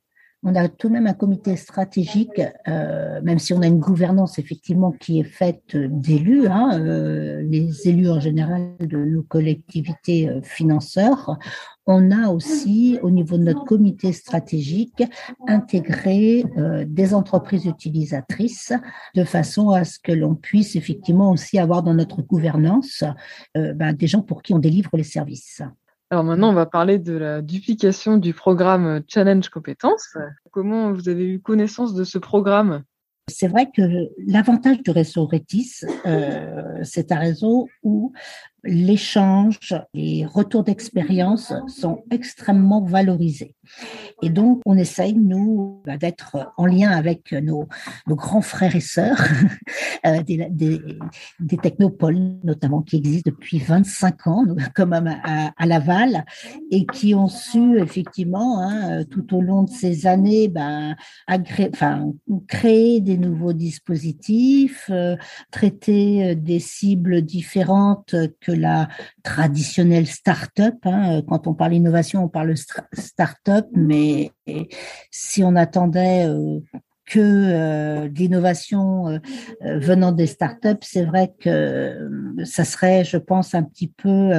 on 0.48 0.54
a 0.54 0.68
tout 0.68 0.86
de 0.86 0.92
même 0.92 1.08
un 1.08 1.12
comité 1.12 1.56
stratégique, 1.56 2.40
euh, 2.68 3.20
même 3.20 3.40
si 3.40 3.52
on 3.52 3.62
a 3.62 3.66
une 3.66 3.80
gouvernance 3.80 4.38
effectivement 4.38 4.92
qui 4.92 5.18
est 5.18 5.24
faite 5.24 5.76
d'élus, 5.76 6.46
hein, 6.46 6.78
euh, 6.80 7.42
les 7.42 7.88
élus 7.88 8.08
en 8.08 8.20
général 8.20 8.76
de 8.78 8.96
nos 8.96 9.24
collectivités 9.24 10.28
euh, 10.28 10.40
financeurs. 10.42 11.36
On 11.84 12.12
a 12.12 12.28
aussi, 12.28 13.00
au 13.02 13.10
niveau 13.10 13.38
de 13.38 13.42
notre 13.42 13.64
comité 13.64 14.12
stratégique, 14.12 15.02
intégré 15.46 16.44
des 16.84 17.14
entreprises 17.14 17.64
utilisatrices 17.64 18.72
de 19.14 19.22
façon 19.22 19.70
à 19.70 19.84
ce 19.84 20.00
que 20.00 20.10
l'on 20.10 20.34
puisse 20.34 20.74
effectivement 20.74 21.30
aussi 21.30 21.60
avoir 21.60 21.84
dans 21.84 21.94
notre 21.94 22.22
gouvernance 22.22 23.04
ben, 23.54 23.92
des 23.92 24.08
gens 24.08 24.22
pour 24.22 24.42
qui 24.42 24.52
on 24.52 24.58
délivre 24.58 24.90
les 24.96 25.04
services. 25.04 25.62
Alors 26.10 26.22
maintenant, 26.22 26.50
on 26.50 26.54
va 26.54 26.66
parler 26.66 26.98
de 26.98 27.14
la 27.14 27.42
duplication 27.42 28.16
du 28.16 28.32
programme 28.32 29.02
Challenge 29.08 29.48
Compétences. 29.48 30.16
Comment 30.52 30.92
vous 30.92 31.08
avez 31.08 31.26
eu 31.26 31.40
connaissance 31.40 31.94
de 31.94 32.04
ce 32.04 32.18
programme? 32.18 32.84
C'est 33.28 33.48
vrai 33.48 33.68
que 33.74 33.82
l'avantage 34.24 34.82
du 34.82 34.92
réseau 34.92 35.26
Rétis, 35.26 35.80
euh, 36.06 36.78
c'est 36.84 37.10
un 37.10 37.18
réseau 37.18 37.68
où 37.82 38.12
l'échange, 38.66 39.58
les 39.94 40.26
retours 40.26 40.64
d'expérience 40.64 41.52
sont 41.68 42.04
extrêmement 42.10 42.82
valorisés. 42.82 43.54
Et 44.22 44.30
donc, 44.30 44.60
on 44.64 44.76
essaye, 44.76 45.14
nous, 45.14 45.82
bah, 45.84 45.96
d'être 45.96 46.52
en 46.56 46.66
lien 46.66 46.90
avec 46.90 47.32
nos, 47.32 47.68
grands 48.08 48.40
frères 48.40 48.74
et 48.74 48.80
sœurs, 48.80 49.20
euh, 50.06 50.22
des, 50.22 51.58
technopoles, 51.58 52.38
notamment, 52.44 52.82
qui 52.82 52.96
existent 52.96 53.30
depuis 53.30 53.58
25 53.58 54.26
ans, 54.26 54.44
comme 54.74 54.92
à, 54.92 55.66
Laval, 55.66 56.24
et 56.70 56.86
qui 56.86 57.14
ont 57.14 57.28
su, 57.28 57.78
effectivement, 57.78 58.60
hein, 58.60 59.04
tout 59.04 59.34
au 59.34 59.40
long 59.40 59.64
de 59.64 59.70
ces 59.70 60.06
années, 60.06 60.48
bah, 60.48 60.94
créer 62.48 63.00
des 63.00 63.18
nouveaux 63.18 63.52
dispositifs, 63.52 64.86
euh, 64.90 65.16
traiter 65.50 66.30
euh, 66.30 66.34
des 66.34 66.60
cibles 66.60 67.22
différentes 67.22 68.14
que 68.40 68.52
la 68.56 68.88
traditionnelle 69.22 70.06
start-up. 70.06 70.74
Hein. 70.84 71.22
Quand 71.28 71.46
on 71.46 71.54
parle 71.54 71.74
innovation, 71.74 72.24
on 72.24 72.28
parle 72.28 72.54
start-up, 72.92 73.66
mais 73.74 74.32
si 75.10 75.42
on 75.44 75.56
attendait 75.56 76.26
euh, 76.26 76.60
que 77.04 77.20
euh, 77.20 78.08
l'innovation 78.08 79.08
euh, 79.08 79.18
venant 79.60 80.12
des 80.12 80.26
startups, 80.26 80.82
c'est 80.82 81.04
vrai 81.04 81.32
que 81.40 82.08
ça 82.44 82.64
serait, 82.64 83.04
je 83.04 83.16
pense, 83.16 83.54
un 83.54 83.62
petit 83.62 83.88
peu 83.88 84.32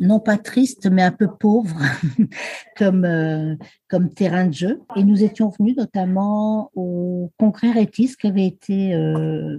non 0.00 0.20
pas 0.20 0.38
triste, 0.38 0.88
mais 0.90 1.02
un 1.02 1.12
peu 1.12 1.28
pauvre 1.28 1.76
comme, 2.76 3.04
euh, 3.04 3.56
comme 3.88 4.08
terrain 4.08 4.46
de 4.46 4.54
jeu. 4.54 4.80
Et 4.96 5.04
nous 5.04 5.22
étions 5.22 5.52
venus 5.58 5.76
notamment 5.76 6.70
au 6.74 7.30
congrès 7.38 7.70
Rétis 7.70 8.16
qui 8.18 8.26
avait 8.26 8.46
été 8.46 8.94
euh, 8.94 9.58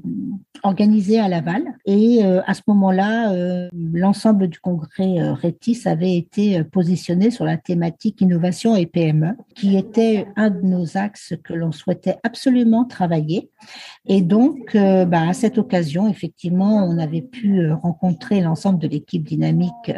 organisé 0.63 1.20
à 1.20 1.28
Laval. 1.28 1.63
Et 1.86 2.25
euh, 2.25 2.42
à 2.48 2.54
ce 2.56 2.62
moment-là, 2.68 3.32
l'ensemble 3.94 4.48
du 4.48 4.60
congrès 4.60 5.34
Rétis 5.34 5.82
avait 5.86 6.18
été 6.18 6.63
positionné 6.63 7.30
sur 7.30 7.46
la 7.46 7.58
thématique 7.58 8.22
innovation 8.22 8.75
et 8.75 8.86
PME, 8.86 9.36
qui 9.56 9.78
était 9.78 10.28
un 10.36 10.50
de 10.50 10.62
nos 10.62 10.98
axes 10.98 11.34
que 11.44 11.54
l'on 11.54 11.72
souhaitait 11.72 12.18
absolument 12.24 12.86
travailler. 12.86 13.50
Et 14.06 14.22
donc, 14.22 14.75
bah, 14.75 15.30
à 15.30 15.34
cette 15.34 15.58
occasion, 15.58 16.08
effectivement, 16.08 16.86
on 16.86 16.98
avait 16.98 17.22
pu 17.22 17.72
rencontrer 17.72 18.42
l'ensemble 18.42 18.80
de 18.80 18.88
l'équipe 18.88 19.24
dynamique 19.24 19.92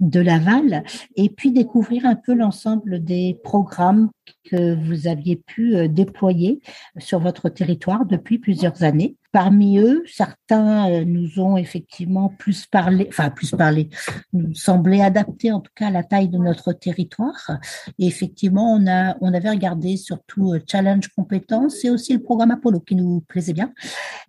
de 0.00 0.20
Laval 0.20 0.84
et 1.16 1.30
puis 1.30 1.52
découvrir 1.52 2.06
un 2.06 2.16
peu 2.16 2.34
l'ensemble 2.34 3.02
des 3.02 3.38
programmes 3.44 4.10
que 4.44 4.74
vous 4.74 5.06
aviez 5.06 5.36
pu 5.36 5.76
euh, 5.76 5.88
déployer 5.88 6.60
sur 6.98 7.20
votre 7.20 7.48
territoire 7.48 8.06
depuis 8.06 8.38
plusieurs 8.38 8.82
années. 8.82 9.16
Parmi 9.32 9.78
eux, 9.78 10.02
certains 10.06 10.90
euh, 10.90 11.04
nous 11.04 11.40
ont 11.40 11.56
effectivement 11.56 12.28
plus 12.28 12.66
parlé, 12.66 13.06
enfin 13.08 13.30
plus 13.30 13.50
parlé, 13.50 13.90
nous 14.32 14.54
semblaient 14.54 15.02
adaptés 15.02 15.52
en 15.52 15.60
tout 15.60 15.72
cas 15.74 15.88
à 15.88 15.90
la 15.90 16.02
taille 16.02 16.28
de 16.28 16.38
notre 16.38 16.72
territoire. 16.72 17.50
Et 17.98 18.06
effectivement, 18.06 18.72
on 18.72 18.86
a, 18.86 19.16
on 19.20 19.34
avait 19.34 19.50
regardé 19.50 19.96
surtout 19.96 20.52
euh, 20.52 20.60
Challenge 20.70 21.06
Compétences 21.08 21.84
et 21.84 21.90
aussi 21.90 22.12
le 22.12 22.22
programme 22.22 22.50
Apollo 22.50 22.80
qui 22.80 22.94
nous 22.94 23.22
plaisait 23.28 23.52
bien. 23.52 23.72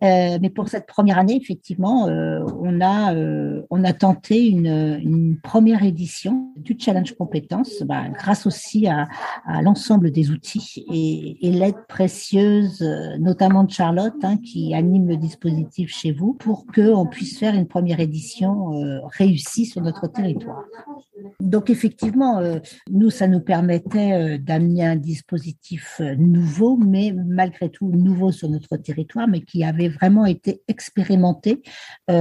Euh, 0.03 0.39
mais 0.41 0.49
pour 0.49 0.67
cette 0.69 0.87
première 0.87 1.17
année, 1.17 1.37
effectivement, 1.41 2.05
on 2.05 2.81
a, 2.81 3.13
on 3.69 3.83
a 3.83 3.93
tenté 3.93 4.47
une, 4.47 4.67
une, 4.67 5.39
première 5.41 5.83
édition 5.83 6.51
du 6.55 6.75
Challenge 6.79 7.15
Compétences, 7.15 7.83
bah, 7.83 8.03
grâce 8.13 8.45
aussi 8.45 8.87
à, 8.87 9.07
l'ensemble 9.61 10.11
des 10.11 10.31
outils 10.31 10.85
et, 10.91 11.51
l'aide 11.51 11.87
précieuse, 11.87 12.81
notamment 13.19 13.63
de 13.63 13.71
Charlotte, 13.71 14.13
hein, 14.23 14.37
qui 14.37 14.73
le 14.87 15.17
dispositif 15.17 15.89
chez 15.89 16.11
vous 16.11 16.33
pour 16.33 16.65
qu'on 16.65 17.05
puisse 17.05 17.37
faire 17.37 17.53
une 17.53 17.67
première 17.67 17.99
édition 17.99 18.73
euh, 18.73 18.99
réussie 19.05 19.65
sur 19.65 19.81
notre 19.81 20.07
territoire. 20.07 20.63
Donc 21.39 21.69
effectivement, 21.69 22.39
euh, 22.39 22.59
nous, 22.89 23.09
ça 23.09 23.27
nous 23.27 23.39
permettait 23.39 24.13
euh, 24.13 24.37
d'amener 24.37 24.85
un 24.85 24.95
dispositif 24.95 26.01
nouveau, 26.17 26.77
mais 26.77 27.13
malgré 27.13 27.69
tout 27.69 27.89
nouveau 27.89 28.31
sur 28.31 28.49
notre 28.49 28.77
territoire, 28.77 29.27
mais 29.27 29.41
qui 29.41 29.63
avait 29.63 29.89
vraiment 29.89 30.25
été 30.25 30.61
expérimenté 30.67 31.61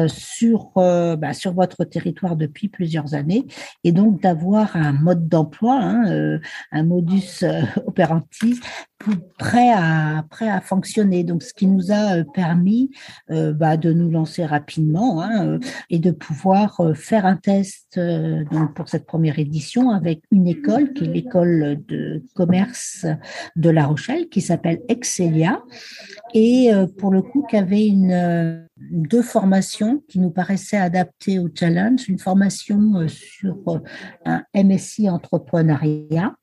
sur, 0.09 0.73
bah, 0.75 1.33
sur 1.33 1.53
votre 1.53 1.85
territoire 1.85 2.37
depuis 2.37 2.69
plusieurs 2.69 3.15
années, 3.15 3.47
et 3.85 3.93
donc 3.93 4.21
d'avoir 4.21 4.77
un 4.77 4.93
mode 4.93 5.29
d'emploi, 5.29 5.79
hein, 5.81 6.41
un 6.73 6.83
modus 6.83 7.45
operandi 7.87 8.61
prêt 9.39 9.73
à, 9.73 10.25
prêt 10.31 10.49
à 10.49 10.61
fonctionner. 10.61 11.25
Donc, 11.25 11.43
ce 11.43 11.53
qui 11.53 11.67
nous 11.67 11.93
a 11.93 12.25
permis 12.35 12.91
euh, 13.31 13.53
bah, 13.53 13.77
de 13.77 13.93
nous 13.93 14.11
lancer 14.11 14.45
rapidement 14.45 15.23
hein, 15.23 15.47
euh, 15.47 15.59
et 15.91 15.99
de 15.99 16.11
pouvoir 16.11 16.81
euh, 16.81 16.95
faire 16.95 17.27
un 17.27 17.37
test 17.37 18.01
pour 18.75 18.86
cette 18.89 19.07
première 19.07 19.39
édition 19.39 19.91
avec 19.91 20.23
une 20.31 20.49
école 20.49 20.93
qui 20.93 21.05
est 21.05 21.09
l'école 21.09 21.83
de 21.89 22.23
commerce 22.35 23.07
de 23.57 23.71
La 23.71 23.87
Rochelle 23.87 24.29
qui 24.29 24.41
s'appelle 24.41 24.81
Excelia 24.89 25.63
et 26.35 26.71
pour 26.99 27.11
le 27.11 27.23
coup 27.23 27.47
qui 27.49 27.57
avait 27.57 27.87
une 27.87 28.66
deux 28.79 29.23
formations 29.23 30.03
qui 30.09 30.21
nous 30.21 30.31
paraissaient 30.31 30.77
adaptées 30.77 31.39
au 31.39 31.49
challenge, 31.53 32.09
une 32.09 32.19
formation 32.19 33.09
sur 33.09 33.57
un 34.27 34.43
MSI 34.55 35.09
entrepreneuriat 35.09 36.35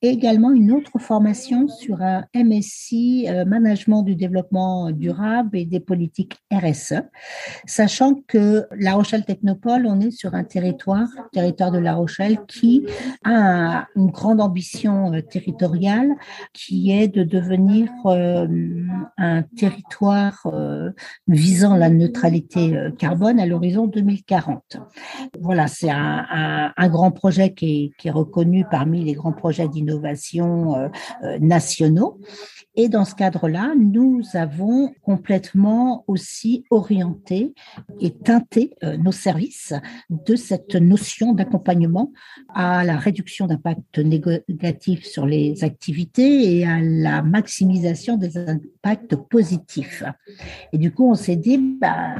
et 0.00 0.08
également 0.08 0.52
une 0.52 0.72
autre 0.72 0.98
formation 0.98 1.68
sur 1.68 2.02
un 2.02 2.24
MSI 2.34 3.26
euh, 3.28 3.44
management 3.44 4.02
du 4.02 4.14
développement 4.14 4.90
durable 4.90 5.56
et 5.56 5.64
des 5.64 5.80
politiques 5.80 6.36
RSE, 6.52 7.02
sachant 7.66 8.14
que 8.26 8.66
La 8.76 8.94
Rochelle 8.94 9.24
Technopole, 9.24 9.86
on 9.86 10.00
est 10.00 10.10
sur 10.10 10.34
un 10.34 10.44
territoire, 10.44 11.08
territoire 11.32 11.72
de 11.72 11.78
La 11.78 11.94
Rochelle 11.94 12.38
qui 12.46 12.86
a 13.24 13.86
une 13.96 14.10
grande 14.10 14.40
ambition 14.40 15.12
territoriale 15.22 16.10
qui 16.52 16.92
est 16.92 17.08
de 17.08 17.24
devenir 17.24 17.90
un 18.04 19.42
territoire 19.56 20.46
visant 21.28 21.71
la 21.76 21.90
neutralité 21.90 22.74
carbone 22.98 23.40
à 23.40 23.46
l'horizon 23.46 23.86
2040. 23.86 24.78
Voilà, 25.40 25.66
c'est 25.66 25.90
un, 25.90 26.72
grand 26.88 27.10
projet 27.10 27.52
qui 27.52 27.92
est, 28.04 28.10
reconnu 28.10 28.64
parmi 28.70 29.04
les 29.04 29.12
grands 29.12 29.32
projets 29.32 29.68
d'innovation 29.68 30.90
nationaux. 31.40 32.20
Et 32.74 32.88
dans 32.88 33.04
ce 33.04 33.14
cadre-là, 33.14 33.74
nous 33.78 34.22
avons 34.32 34.94
complètement 35.02 36.04
aussi 36.06 36.64
orienté 36.70 37.54
et 38.00 38.10
teinté 38.10 38.74
euh, 38.82 38.96
nos 38.96 39.12
services 39.12 39.74
de 40.08 40.36
cette 40.36 40.74
notion 40.74 41.34
d'accompagnement 41.34 42.12
à 42.54 42.82
la 42.84 42.96
réduction 42.96 43.46
d'impact 43.46 43.98
négatif 43.98 45.04
sur 45.04 45.26
les 45.26 45.64
activités 45.64 46.56
et 46.56 46.66
à 46.66 46.80
la 46.80 47.20
maximisation 47.22 48.16
des 48.16 48.38
impacts 48.38 49.16
positifs. 49.16 50.02
Et 50.72 50.78
du 50.78 50.92
coup, 50.92 51.10
on 51.10 51.14
s'est 51.14 51.36
dit, 51.36 51.61
bah, 51.80 52.16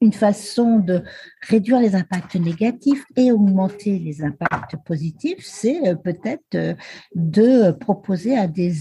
une 0.00 0.12
façon 0.12 0.78
de 0.78 1.02
réduire 1.42 1.78
les 1.78 1.94
impacts 1.94 2.36
négatifs 2.36 3.04
et 3.16 3.32
augmenter 3.32 3.98
les 3.98 4.22
impacts 4.22 4.76
positifs, 4.84 5.40
c'est 5.42 5.88
euh, 5.88 5.94
peut-être 5.94 6.54
euh, 6.54 6.74
de 7.14 7.70
proposer 7.72 8.36
à 8.36 8.46
des, 8.46 8.72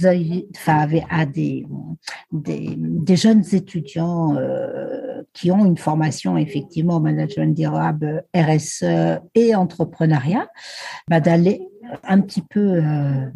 jeunes 3.09 3.43
étudiants 3.51 4.35
euh, 4.37 5.23
qui 5.33 5.51
ont 5.51 5.65
une 5.65 5.77
formation 5.77 6.37
effectivement 6.37 6.97
au 6.97 7.01
management 7.01 7.53
durable, 7.55 8.23
RSE 8.35 9.19
et 9.35 9.55
entrepreneuriat, 9.55 10.47
bah, 11.09 11.19
d'aller 11.19 11.69
un 12.03 12.21
petit 12.21 12.41
peu 12.41 12.59
euh, 12.59 13.29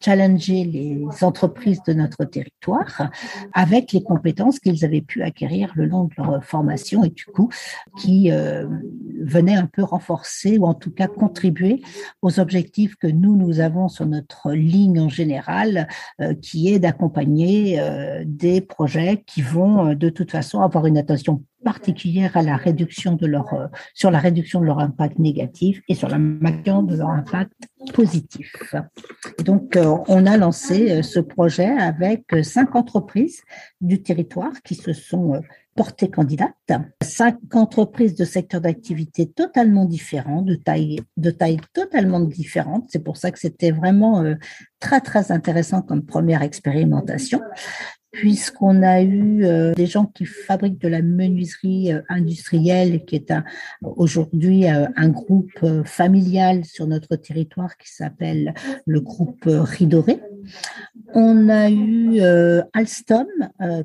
challenger 0.00 0.64
les 0.64 1.06
entreprises 1.22 1.82
de 1.86 1.92
notre 1.92 2.24
territoire 2.24 3.10
avec 3.52 3.92
les 3.92 4.02
compétences 4.02 4.58
qu'ils 4.58 4.84
avaient 4.84 5.00
pu 5.00 5.22
acquérir 5.22 5.72
le 5.74 5.86
long 5.86 6.04
de 6.04 6.12
leur 6.16 6.44
formation 6.44 7.04
et 7.04 7.10
du 7.10 7.24
coup 7.26 7.50
qui 7.98 8.30
euh, 8.30 8.66
venaient 9.20 9.56
un 9.56 9.66
peu 9.66 9.82
renforcer 9.82 10.58
ou 10.58 10.64
en 10.64 10.74
tout 10.74 10.90
cas 10.90 11.06
contribuer 11.06 11.82
aux 12.22 12.40
objectifs 12.40 12.96
que 12.96 13.06
nous, 13.06 13.36
nous 13.36 13.60
avons 13.60 13.88
sur 13.88 14.06
notre 14.06 14.52
ligne 14.52 15.00
en 15.00 15.08
général, 15.08 15.88
euh, 16.20 16.34
qui 16.34 16.72
est 16.72 16.78
d'accompagner 16.78 17.80
des 18.24 18.60
projets 18.60 19.22
qui 19.26 19.42
vont 19.42 19.94
de 19.94 20.08
toute 20.08 20.30
façon 20.30 20.60
avoir 20.60 20.86
une 20.86 20.98
attention 20.98 21.42
particulière 21.68 22.34
à 22.34 22.40
la 22.42 22.56
réduction 22.56 23.12
de 23.12 23.26
leur, 23.26 23.52
euh, 23.52 23.66
sur 23.92 24.10
la 24.10 24.20
réduction 24.20 24.58
de 24.62 24.64
leur 24.64 24.78
impact 24.78 25.18
négatif 25.18 25.82
et 25.86 25.94
sur 25.94 26.08
la 26.08 26.16
maintien 26.16 26.82
de 26.82 26.96
leur 26.96 27.10
impact 27.10 27.52
positif. 27.92 28.74
Et 29.38 29.42
donc, 29.42 29.76
euh, 29.76 29.98
on 30.08 30.24
a 30.24 30.38
lancé 30.38 30.90
euh, 30.90 31.02
ce 31.02 31.20
projet 31.20 31.68
avec 31.68 32.22
cinq 32.42 32.74
entreprises 32.74 33.42
du 33.82 34.02
territoire 34.02 34.54
qui 34.64 34.76
se 34.76 34.94
sont 34.94 35.42
portées 35.76 36.10
candidates, 36.10 36.72
cinq 37.02 37.36
entreprises 37.52 38.14
de 38.14 38.24
secteurs 38.24 38.62
d'activité 38.62 39.30
totalement 39.30 39.84
différents, 39.84 40.40
de 40.40 40.54
taille, 40.54 41.00
de 41.18 41.30
taille 41.30 41.60
totalement 41.74 42.20
différente. 42.20 42.86
C'est 42.88 43.04
pour 43.04 43.18
ça 43.18 43.30
que 43.30 43.38
c'était 43.38 43.70
vraiment 43.70 44.24
très, 44.80 45.00
très 45.00 45.30
intéressant 45.30 45.82
comme 45.82 46.02
première 46.02 46.42
expérimentation 46.42 47.40
puisqu'on 48.10 48.82
a 48.82 49.02
eu 49.02 49.44
euh, 49.44 49.74
des 49.74 49.86
gens 49.86 50.06
qui 50.06 50.24
fabriquent 50.24 50.80
de 50.80 50.88
la 50.88 51.02
menuiserie 51.02 51.92
euh, 51.92 52.00
industrielle, 52.08 53.04
qui 53.04 53.16
est 53.16 53.32
aujourd'hui 53.82 54.68
euh, 54.68 54.86
un 54.96 55.08
groupe 55.08 55.64
familial 55.84 56.64
sur 56.64 56.86
notre 56.86 57.16
territoire 57.16 57.76
qui 57.76 57.92
s'appelle 57.92 58.54
le 58.86 59.00
groupe 59.00 59.44
Ridoré. 59.46 60.20
On 61.14 61.48
a 61.48 61.70
eu 61.70 62.20
Alstom, 62.72 63.26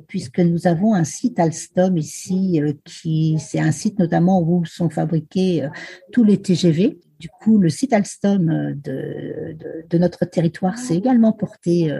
puisque 0.06 0.40
nous 0.40 0.66
avons 0.66 0.94
un 0.94 1.04
site 1.04 1.38
Alstom 1.38 1.96
ici, 1.98 2.60
qui 2.84 3.38
c'est 3.38 3.60
un 3.60 3.72
site 3.72 3.98
notamment 3.98 4.42
où 4.42 4.64
sont 4.64 4.88
fabriqués 4.88 5.68
tous 6.12 6.24
les 6.24 6.40
TGV. 6.40 6.98
Du 7.24 7.30
coup, 7.30 7.56
le 7.56 7.70
site 7.70 7.94
Alstom 7.94 8.74
de, 8.74 9.56
de, 9.88 9.98
notre 9.98 10.26
territoire 10.26 10.76
s'est 10.76 10.94
également 10.94 11.32
porté 11.32 11.90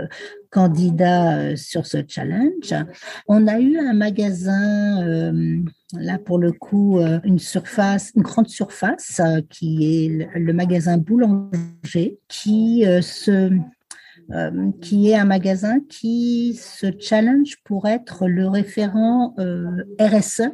candidat 0.54 1.36
euh, 1.36 1.56
sur 1.56 1.84
ce 1.84 1.98
challenge. 2.06 2.72
On 3.26 3.48
a 3.48 3.58
eu 3.58 3.76
un 3.76 3.92
magasin, 3.92 5.04
euh, 5.04 5.58
là 5.98 6.18
pour 6.18 6.38
le 6.38 6.52
coup, 6.52 7.00
euh, 7.00 7.18
une 7.24 7.40
surface, 7.40 8.12
une 8.14 8.22
grande 8.22 8.48
surface, 8.48 9.20
qui 9.50 9.84
est 9.84 10.28
le, 10.38 10.52
magasin 10.52 10.96
Boulanger, 10.96 12.20
qui 12.28 12.84
se 13.02 13.50
est 14.30 15.14
un 15.14 15.24
magasin 15.24 15.80
qui 15.88 16.54
se 16.54 16.86
challenge 16.98 17.56
pour 17.64 17.86
être 17.88 18.28
le 18.28 18.48
référent 18.48 19.34
RSE 20.00 20.48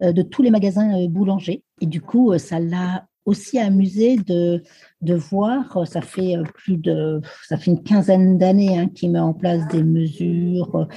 de 0.00 0.22
tous 0.22 0.42
les 0.42 0.50
magasins 0.50 1.06
boulangers. 1.08 1.64
Et 1.80 1.86
du 1.86 2.00
coup, 2.00 2.36
ça 2.38 2.60
l'a 2.60 3.07
aussi 3.28 3.58
amusé 3.58 4.16
de, 4.16 4.62
de 5.02 5.14
voir, 5.14 5.86
ça 5.86 6.00
fait 6.00 6.36
plus 6.54 6.78
de, 6.78 7.20
ça 7.46 7.58
fait 7.58 7.70
une 7.70 7.82
quinzaine 7.82 8.38
d'années 8.38 8.78
hein, 8.78 8.88
qu'il 8.88 9.12
met 9.12 9.18
en 9.18 9.34
place 9.34 9.68
des 9.68 9.82
mesures 9.82 10.88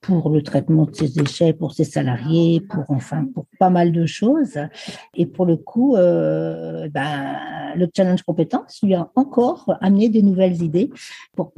pour 0.00 0.30
le 0.30 0.42
traitement 0.42 0.84
de 0.84 0.94
ses 0.94 1.08
déchets, 1.08 1.52
pour 1.52 1.72
ses 1.72 1.84
salariés, 1.84 2.60
pour 2.60 2.84
enfin 2.88 3.24
pour 3.34 3.46
pas 3.58 3.70
mal 3.70 3.92
de 3.92 4.06
choses. 4.06 4.58
Et 5.14 5.26
pour 5.26 5.44
le 5.44 5.56
coup, 5.56 5.96
euh, 5.96 6.88
ben, 6.88 7.36
le 7.76 7.88
challenge 7.94 8.22
compétence 8.22 8.80
lui 8.82 8.94
a 8.94 9.10
encore 9.16 9.74
amené 9.80 10.08
des 10.08 10.22
nouvelles 10.22 10.62
idées 10.62 10.90
pour 11.36 11.52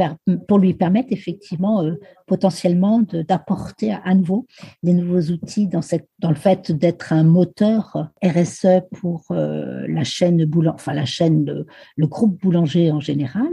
pour 0.49 0.59
lui 0.59 0.75
permettre 0.75 1.13
effectivement 1.13 1.83
euh, 1.83 1.95
potentiellement 2.27 3.01
d'apporter 3.01 3.93
à, 3.93 4.15
nouveau 4.15 4.47
des 4.83 4.95
nouveaux 4.95 5.33
outils 5.33 5.67
dans 5.67 5.83
cette 5.83 6.09
dans 6.19 6.31
le 6.31 6.37
fait 6.37 6.73
d'être 6.73 7.13
un 7.13 7.25
moteur 7.25 8.09
RSE 8.25 8.83
pour 8.93 9.25
euh, 9.31 9.87
la 9.89 10.05
chaîne 10.05 10.45
boulang, 10.45 10.75
enfin 10.75 10.95
la 10.95 11.05
chaîne 11.05 11.65
le 11.97 12.07
groupe 12.07 12.41
boulanger 12.41 12.91
en 12.91 13.01
général 13.01 13.51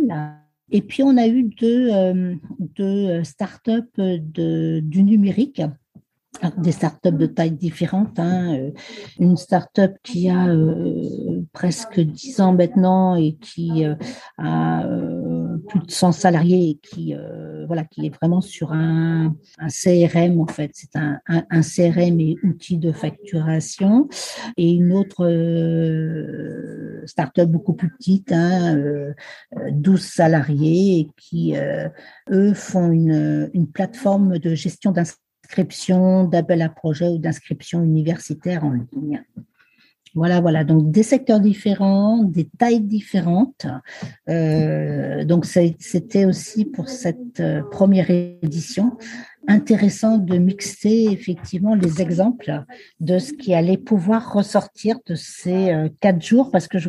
et 0.71 0.81
puis, 0.81 1.03
on 1.03 1.17
a 1.17 1.27
eu 1.27 1.43
deux, 1.43 1.89
euh, 1.91 2.35
deux 2.59 3.23
startups 3.23 3.97
de, 3.97 4.79
du 4.81 5.03
numérique 5.03 5.61
des 6.57 6.71
startups 6.71 7.11
de 7.11 7.25
taille 7.25 7.51
différente. 7.51 8.19
Hein. 8.19 8.55
Euh, 8.55 8.71
une 9.19 9.37
startup 9.37 9.93
qui 10.03 10.29
a 10.29 10.47
euh, 10.47 11.41
presque 11.53 11.99
10 11.99 12.41
ans 12.41 12.53
maintenant 12.53 13.15
et 13.15 13.33
qui 13.35 13.85
euh, 13.85 13.95
a 14.37 14.83
plus 15.67 15.79
de 15.79 15.91
100 15.91 16.11
salariés 16.11 16.69
et 16.69 16.79
qui 16.81 17.13
voilà 17.67 17.83
qui 17.83 18.05
est 18.05 18.15
vraiment 18.15 18.41
sur 18.41 18.71
un, 18.73 19.35
CRM 19.67 20.39
en 20.39 20.47
fait. 20.47 20.71
C'est 20.73 20.95
un, 20.95 21.19
un, 21.27 21.61
CRM 21.61 22.19
et 22.19 22.37
outil 22.43 22.77
de 22.77 22.91
facturation. 22.91 24.07
Et 24.57 24.71
une 24.71 24.93
autre 24.93 25.25
startup 27.05 27.49
beaucoup 27.49 27.73
plus 27.73 27.89
petite, 27.89 28.31
hein, 28.31 28.77
12 29.71 30.01
salariés 30.01 31.09
qui 31.17 31.55
eux 32.29 32.53
font 32.53 32.91
une, 32.91 33.49
une 33.53 33.67
plateforme 33.67 34.39
de 34.39 34.55
gestion 34.55 34.91
d'inscription, 34.91 36.25
d'appel 36.25 36.61
à 36.61 36.69
projet 36.69 37.07
ou 37.07 37.17
d'inscription 37.17 37.83
universitaire 37.83 38.65
en 38.65 38.71
ligne. 38.71 39.23
Voilà, 40.17 40.41
voilà. 40.41 40.63
Donc 40.63 40.89
des 40.89 41.03
secteurs 41.03 41.39
différents, 41.39 42.23
des 42.23 42.49
tailles 42.57 42.81
différentes. 42.81 43.67
Euh, 44.29 45.23
donc 45.25 45.45
c'était 45.45 46.25
aussi 46.25 46.65
pour 46.65 46.89
cette 46.89 47.39
euh, 47.39 47.61
première 47.69 48.09
édition 48.09 48.97
intéressant 49.47 50.17
de 50.17 50.37
mixer 50.37 51.07
effectivement 51.11 51.75
les 51.75 52.01
exemples 52.01 52.63
de 52.99 53.19
ce 53.19 53.31
qui 53.31 53.53
allait 53.53 53.77
pouvoir 53.77 54.33
ressortir 54.33 54.97
de 55.05 55.13
ces 55.13 55.71
euh, 55.71 55.87
quatre 56.01 56.21
jours, 56.21 56.49
parce 56.51 56.67
que 56.67 56.79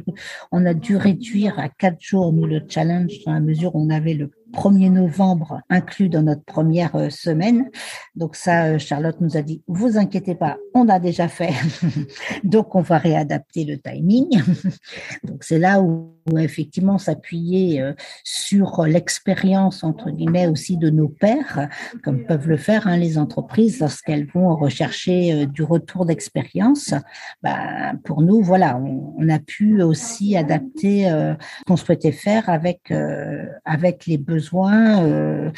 on 0.51 0.65
a 0.65 0.73
dû 0.73 0.97
réduire 0.97 1.59
à 1.59 1.69
quatre 1.69 2.01
jours 2.01 2.33
nous 2.33 2.47
le 2.47 2.63
challenge 2.67 3.13
dans 3.27 3.33
la 3.33 3.41
mesure 3.41 3.77
où 3.77 3.87
on 3.87 3.91
avait 3.91 4.15
le 4.15 4.31
1er 4.53 4.91
novembre 4.91 5.61
inclus 5.69 6.09
dans 6.09 6.23
notre 6.23 6.45
première 6.45 6.95
euh, 6.97 7.11
semaine. 7.11 7.71
Donc 8.15 8.35
ça, 8.35 8.65
euh, 8.65 8.79
Charlotte 8.79 9.21
nous 9.21 9.37
a 9.37 9.43
dit, 9.43 9.63
vous 9.69 9.99
inquiétez 9.99 10.35
pas, 10.35 10.57
on 10.75 10.89
a 10.89 10.99
déjà 10.99 11.29
fait. 11.29 11.53
Donc 12.45 12.75
on 12.75 12.81
va 12.81 12.99
réadapter 12.99 13.65
le 13.65 13.79
timing. 13.79 14.29
Donc 15.25 15.45
c'est 15.45 15.59
là 15.59 15.81
où, 15.81 16.15
effectivement 16.39 16.99
s'appuyer 16.99 17.81
euh, 17.81 17.95
sur 18.23 18.85
l'expérience 18.85 19.83
entre 19.83 20.11
guillemets 20.11 20.47
aussi 20.47 20.77
de 20.77 20.91
nos 20.91 21.09
pairs, 21.09 21.69
comme 22.05 22.27
peuvent 22.27 22.49
le 22.49 22.59
faire 22.59 22.87
hein, 22.87 22.99
les 22.99 23.17
entreprises 23.17 23.81
lorsqu'elles 23.81 24.27
vont 24.27 24.55
rechercher 24.55 25.47
du 25.47 25.63
retour 25.63 26.05
d'expérience. 26.05 26.93
Bah, 27.43 27.95
pour 28.05 28.21
nous, 28.21 28.43
voilà, 28.43 28.77
on, 28.77 29.27
a 29.31 29.39
pu 29.39 29.83
aussi 29.83 30.37
adapter 30.37 31.05
ce 31.05 31.65
qu'on 31.65 31.77
souhaitait 31.77 32.13
faire 32.13 32.49
avec 32.51 32.93
avec 33.65 34.07
les 34.07 34.19
besoins 34.19 34.38
besoin 34.39 35.03
euh, 35.05 35.51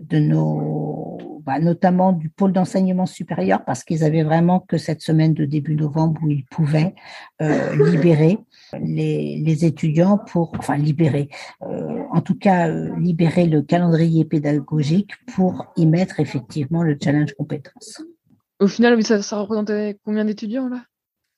de 0.00 0.18
nos 0.18 1.18
bah, 1.44 1.58
notamment 1.58 2.12
du 2.12 2.28
pôle 2.28 2.52
d'enseignement 2.52 3.06
supérieur, 3.06 3.64
parce 3.64 3.82
qu'ils 3.82 4.04
avaient 4.04 4.22
vraiment 4.22 4.60
que 4.60 4.76
cette 4.76 5.00
semaine 5.00 5.34
de 5.34 5.44
début 5.44 5.74
novembre 5.74 6.20
où 6.22 6.30
ils 6.30 6.44
pouvaient 6.44 6.94
euh, 7.42 7.74
libérer 7.90 8.38
les, 8.80 9.40
les, 9.44 9.64
étudiants 9.64 10.18
pour, 10.18 10.52
enfin 10.58 10.76
libérer, 10.76 11.30
euh, 11.62 12.02
en 12.12 12.20
tout 12.20 12.38
cas 12.38 12.68
libérer 12.98 13.46
le 13.46 13.62
calendrier 13.62 14.24
pédagogique 14.24 15.12
pour 15.34 15.66
y 15.76 15.86
mettre 15.86 16.20
effectivement 16.20 16.82
le 16.82 16.96
challenge 17.02 17.32
compétences. 17.32 18.02
Au 18.60 18.68
final, 18.68 19.02
ça, 19.02 19.22
ça 19.22 19.38
représentait 19.38 19.98
combien 20.04 20.24
d'étudiants 20.24 20.68
là? 20.68 20.82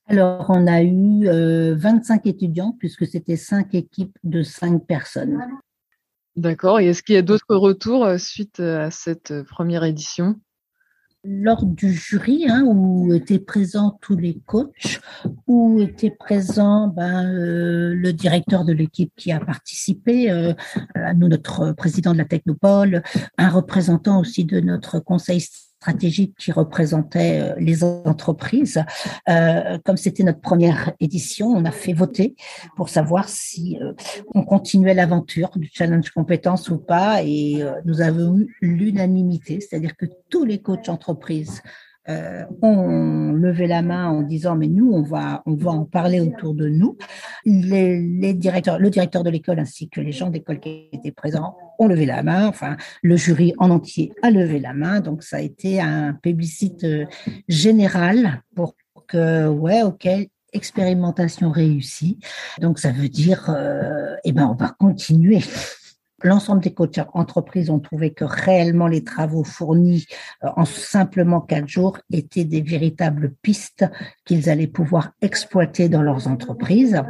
Alors, 0.09 0.47
on 0.49 0.67
a 0.67 0.83
eu 0.83 1.29
25 1.77 2.27
étudiants 2.27 2.75
puisque 2.77 3.07
c'était 3.07 3.37
cinq 3.37 3.75
équipes 3.77 4.19
de 4.25 4.43
cinq 4.43 4.85
personnes. 4.87 5.39
D'accord. 6.37 6.81
Et 6.81 6.87
est-ce 6.87 7.03
qu'il 7.03 7.17
y 7.17 7.19
a 7.19 7.23
d'autres 7.23 7.57
retours 7.57 8.09
suite 8.19 8.61
à 8.61 8.91
cette 8.91 9.43
première 9.43 9.85
édition? 9.85 10.37
Lors 11.23 11.67
du 11.67 11.93
jury, 11.93 12.47
hein, 12.49 12.65
où 12.65 13.13
étaient 13.13 13.39
présents 13.39 13.99
tous 14.01 14.17
les 14.17 14.41
coachs, 14.47 15.01
où 15.47 15.79
était 15.79 16.11
présent 16.11 16.89
ben, 16.89 17.27
euh, 17.27 17.93
le 17.95 18.13
directeur 18.15 18.65
de 18.65 18.73
l'équipe 18.73 19.13
qui 19.17 19.31
a 19.31 19.39
participé, 19.39 20.31
euh, 20.31 20.55
à 20.95 21.13
nous, 21.13 21.29
notre 21.29 21.73
président 21.73 22.13
de 22.13 22.19
la 22.19 22.25
Technopole, 22.25 23.03
un 23.37 23.51
représentant 23.51 24.19
aussi 24.21 24.47
de 24.47 24.61
notre 24.61 24.99
conseil 24.99 25.43
stratégique 25.81 26.35
qui 26.39 26.53
représentait 26.53 27.41
euh, 27.41 27.55
les 27.59 27.83
entreprises. 27.85 28.85
Euh, 29.31 29.79
comme 29.83 29.97
c'était 29.97 30.23
notre 30.23 30.41
première 30.41 30.93
édition, 31.01 31.47
on 31.47 31.65
a 31.65 31.71
fait 31.71 31.95
voter 31.95 32.37
pour 32.77 32.91
savoir 32.91 33.31
si 33.31 33.79
euh, 33.81 33.95
on 34.35 34.45
continuait 34.45 34.93
l'aventure 34.93 35.51
du 35.57 35.71
challenge 35.73 36.11
compétences 36.11 36.69
ou 36.69 36.77
pas, 36.77 37.23
et 37.25 37.65
nous 37.85 38.03
avons 38.03 38.39
eu 38.39 38.57
l'unanimité, 38.61 39.61
c'est-à-dire 39.61 39.97
que 39.97 40.07
tous 40.29 40.45
les 40.45 40.61
coachs 40.61 40.89
entreprises 40.89 41.63
euh, 42.09 42.45
ont 42.63 43.33
levé 43.33 43.67
la 43.67 43.83
main 43.83 44.09
en 44.09 44.23
disant 44.23 44.57
mais 44.57 44.69
nous 44.69 44.91
on 44.91 45.03
va 45.03 45.43
on 45.45 45.55
va 45.55 45.71
en 45.71 45.85
parler 45.85 46.21
autour 46.21 46.55
de 46.55 46.69
nous. 46.69 46.97
Les, 47.45 48.01
les 48.01 48.33
directeurs, 48.33 48.79
le 48.79 48.89
directeur 48.89 49.23
de 49.23 49.31
l'école 49.31 49.59
ainsi 49.59 49.89
que 49.89 50.01
les 50.01 50.13
gens 50.13 50.31
d'école 50.31 50.61
qui 50.61 50.89
étaient 50.93 51.13
présents 51.13 51.57
ont 51.79 51.89
levé 51.89 52.07
la 52.07 52.23
main. 52.23 52.47
Enfin, 52.47 52.77
le 53.03 53.17
jury 53.17 53.53
en 53.59 53.71
entier 53.71 54.13
a 54.23 54.31
levé 54.31 54.61
la 54.61 54.73
main. 54.73 55.01
Donc 55.01 55.23
ça 55.23 55.37
a 55.37 55.41
été 55.41 55.81
un 55.81 56.15
plébiscite 56.15 56.85
euh, 56.85 57.05
général 57.49 58.43
pour 58.55 58.75
que 59.07 59.49
ouais 59.49 59.83
ok 59.83 60.09
expérimentation 60.53 61.51
réussie. 61.51 62.19
Donc 62.61 62.79
ça 62.79 62.93
veut 62.93 63.09
dire 63.09 63.51
euh, 63.51 64.17
eh 64.25 64.33
ben 64.33 64.47
on 64.47 64.55
va 64.55 64.75
continuer. 64.79 65.41
L'ensemble 66.23 66.63
des 66.63 66.75
coachs 66.75 67.01
entreprises 67.15 67.71
ont 67.71 67.79
trouvé 67.79 68.13
que 68.13 68.25
réellement 68.25 68.87
les 68.87 69.05
travaux 69.05 69.45
fournis 69.45 70.07
euh, 70.45 70.49
en 70.57 70.65
simplement 70.65 71.41
quatre 71.41 71.69
jours 71.69 71.99
étaient 72.13 72.45
des 72.45 72.61
véritables 72.61 73.35
pistes 73.43 73.87
qu'ils 74.25 74.51
allaient 74.51 74.67
pouvoir 74.67 75.13
exploiter 75.23 75.89
dans 75.89 76.03
leurs 76.03 76.29
entreprises. 76.29 77.03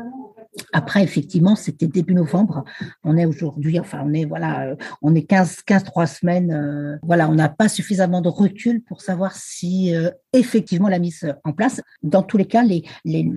Après, 0.73 1.03
effectivement, 1.03 1.57
c'était 1.57 1.87
début 1.87 2.15
novembre. 2.15 2.65
On 3.05 3.17
est 3.17 3.25
aujourd'hui, 3.25 3.79
enfin, 3.79 4.03
on 4.05 4.13
est, 4.13 4.25
voilà, 4.25 4.69
euh, 4.69 4.77
on 5.03 5.15
est 5.15 5.23
15, 5.23 5.63
15, 5.63 5.85
3 5.85 6.07
semaines. 6.07 6.53
Euh, 6.53 6.97
voilà, 7.03 7.29
on 7.29 7.35
n'a 7.35 7.49
pas 7.49 7.69
suffisamment 7.69 8.21
de 8.21 8.29
recul 8.29 8.83
pour 8.83 9.01
savoir 9.01 9.35
si 9.35 9.93
effectivement 10.33 10.89
la 10.89 10.99
mise 10.99 11.33
en 11.45 11.53
place. 11.53 11.81
Dans 12.03 12.23
tous 12.23 12.37
les 12.37 12.47
cas, 12.47 12.63
les, 12.63 12.85
les, 13.05 13.31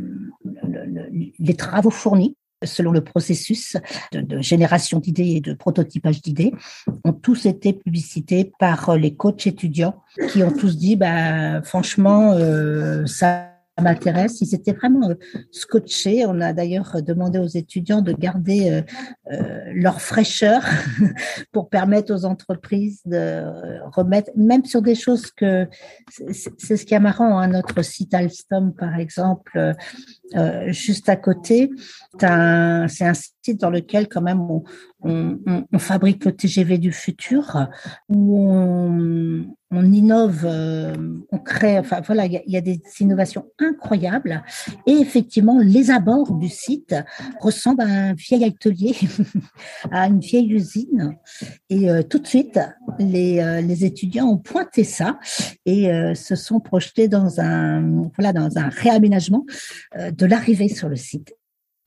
les 1.39 1.53
travaux 1.55 1.91
fournis 1.91 2.35
selon 2.63 2.91
le 2.91 3.03
processus 3.03 3.77
de, 4.11 4.41
génération 4.41 4.99
d'idées 4.99 5.35
et 5.35 5.41
de 5.41 5.53
prototypage 5.53 6.21
d'idées, 6.21 6.53
ont 7.03 7.13
tous 7.13 7.45
été 7.45 7.73
publicités 7.73 8.51
par 8.59 8.97
les 8.97 9.15
coachs 9.15 9.47
étudiants 9.47 10.03
qui 10.29 10.43
ont 10.43 10.51
tous 10.51 10.77
dit, 10.77 10.95
bah, 10.95 11.61
franchement, 11.63 12.33
euh, 12.33 13.05
ça 13.05 13.52
m'intéresse. 13.81 14.39
Ils 14.41 14.53
étaient 14.53 14.73
vraiment 14.73 15.09
euh, 15.09 15.15
scotchés. 15.51 16.25
On 16.27 16.39
a 16.41 16.53
d'ailleurs 16.53 17.01
demandé 17.01 17.39
aux 17.39 17.47
étudiants 17.47 18.01
de 18.01 18.11
garder 18.11 18.69
euh, 18.69 18.81
euh, 19.31 19.63
leur 19.73 20.01
fraîcheur 20.01 20.63
pour 21.51 21.69
permettre 21.69 22.13
aux 22.13 22.25
entreprises 22.25 23.01
de 23.05 23.43
remettre, 23.91 24.31
même 24.35 24.63
sur 24.65 24.81
des 24.81 24.95
choses 24.95 25.31
que 25.31 25.67
c'est 26.09 26.77
ce 26.77 26.85
qui 26.85 26.93
est 26.93 26.99
marrant. 26.99 27.39
Hein, 27.39 27.47
notre 27.47 27.81
site 27.81 28.13
Alstom, 28.13 28.73
par 28.73 28.99
exemple, 28.99 29.73
juste 30.67 31.09
à 31.09 31.15
côté, 31.15 31.69
c'est 32.19 32.25
un, 32.25 32.87
site 32.87 33.59
dans 33.59 33.69
lequel 33.69 34.07
quand 34.07 34.21
même 34.21 34.41
on, 34.41 34.63
on, 35.01 35.65
on, 35.71 35.79
fabrique 35.79 36.25
le 36.25 36.31
TGV 36.31 36.77
du 36.77 36.91
futur, 36.91 37.67
où 38.09 38.39
on, 38.39 39.45
on 39.73 39.91
innove, 39.91 40.41
euh, 40.45 40.95
on 41.31 41.37
crée, 41.39 41.79
enfin 41.79 42.01
voilà, 42.01 42.25
il 42.25 42.41
y, 42.47 42.57
a 42.57 42.61
des 42.61 42.81
innovations 42.99 43.45
incroyables. 43.59 44.43
Et 44.85 44.93
effectivement, 44.93 45.59
les 45.59 45.91
abords 45.91 46.33
du 46.33 46.49
site 46.49 46.95
ressemblent 47.39 47.81
à 47.81 47.85
un 47.85 48.13
vieil 48.13 48.45
atelier, 48.45 48.95
à 49.91 50.07
une 50.07 50.19
vieille 50.19 50.53
usine. 50.53 51.15
Et 51.69 51.89
euh, 51.89 52.03
tout 52.03 52.19
de 52.19 52.27
suite, 52.27 52.59
les, 52.99 53.39
euh, 53.39 53.61
les, 53.61 53.85
étudiants 53.85 54.27
ont 54.27 54.37
pointé 54.37 54.83
ça 54.83 55.19
et 55.65 55.89
se 56.15 56.35
sont 56.35 56.59
projetés 56.59 57.07
dans 57.07 57.39
un, 57.39 58.09
voilà, 58.15 58.33
dans 58.33 58.57
un 58.57 58.69
réaménagement 58.69 59.45
de 59.95 60.25
l'arrivée 60.25 60.69
sur 60.69 60.89
le 60.89 60.95
site. 60.95 61.33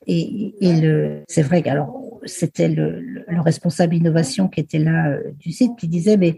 Et, 0.06 0.54
et 0.60 1.22
c'est 1.28 1.42
vrai 1.42 1.62
que 1.62 1.68
alors 1.68 2.20
c'était 2.24 2.68
le, 2.68 3.00
le, 3.00 3.40
responsable 3.40 3.94
innovation 3.94 4.48
qui 4.48 4.60
était 4.60 4.78
là 4.78 5.18
du 5.38 5.52
site 5.52 5.72
qui 5.78 5.88
disait 5.88 6.16
mais 6.16 6.36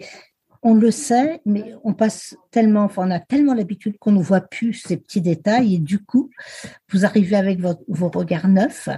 on 0.62 0.75
le 0.75 0.90
sait, 0.90 1.40
mais 1.47 1.75
on 1.85 1.94
passe 1.94 2.37
tellement, 2.51 2.83
enfin, 2.85 3.07
on 3.07 3.11
a 3.11 3.21
tellement 3.21 3.55
l'habitude 3.55 3.99
qu'on 3.99 4.12
ne 4.12 4.23
voit 4.23 4.40
plus 4.40 4.75
ces 4.75 4.97
petits 4.97 5.21
détails 5.21 5.77
et 5.77 5.79
du 5.79 5.99
coup, 6.05 6.31
vous 6.90 7.05
arrivez 7.05 7.37
avec 7.37 7.61
vos 7.61 8.09
regards 8.09 8.49
neufs. 8.49 8.88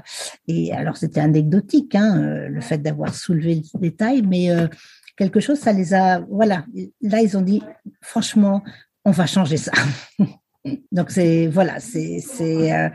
Et 0.48 0.72
alors, 0.72 0.96
c'était 0.96 1.20
anecdotique, 1.20 1.94
hein, 1.94 2.22
euh, 2.22 2.48
le 2.48 2.60
fait 2.60 2.78
d'avoir 2.78 3.14
soulevé 3.14 3.62
le 3.74 3.80
détail, 3.80 4.22
mais 4.22 4.50
euh, 4.50 4.68
quelque 5.16 5.40
chose, 5.40 5.58
ça 5.58 5.72
les 5.72 5.92
a, 5.94 6.20
voilà. 6.30 6.64
Là, 7.02 7.20
ils 7.20 7.36
ont 7.36 7.42
dit, 7.42 7.62
franchement, 8.00 8.62
on 9.04 9.10
va 9.10 9.26
changer 9.26 9.56
ça. 9.56 9.72
Donc 10.92 11.10
c'est 11.10 11.46
voilà, 11.46 11.80
c'est 11.80 12.20
euh, 12.70 12.90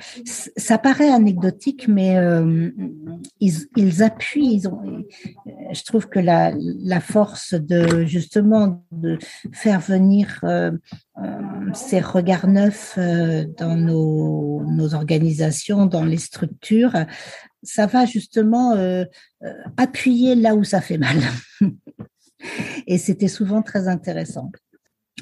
ça 0.56 0.78
paraît 0.78 1.10
anecdotique, 1.10 1.88
mais 1.88 2.16
euh, 2.18 2.70
ils, 3.40 3.54
ils 3.76 4.04
appuient. 4.04 4.54
Ils 4.54 4.68
ont, 4.68 5.04
je 5.74 5.84
trouve 5.84 6.08
que 6.08 6.20
la 6.20 6.54
la 6.56 7.00
force 7.00 7.56
de 7.56 8.06
justement 8.06 8.86
de 8.92 9.18
faire 9.52 9.80
venir 9.80 10.40
euh, 10.44 10.72
ces 11.74 12.02
regards 12.02 12.48
neufs 12.48 13.00
dans 13.58 13.76
nos 13.76 14.64
nos 14.68 14.94
organisations, 14.94 15.88
dans 15.88 16.06
les 16.06 16.18
structures, 16.18 16.94
ça 17.64 17.88
va 17.88 18.06
justement 18.06 18.76
appuyer 19.78 20.36
là 20.36 20.54
où 20.54 20.64
ça 20.64 20.82
fait 20.82 21.00
mal. 21.00 21.18
Et 22.86 23.00
c'était 23.00 23.28
souvent 23.28 23.64
très 23.64 23.88
intéressant. 23.88 24.52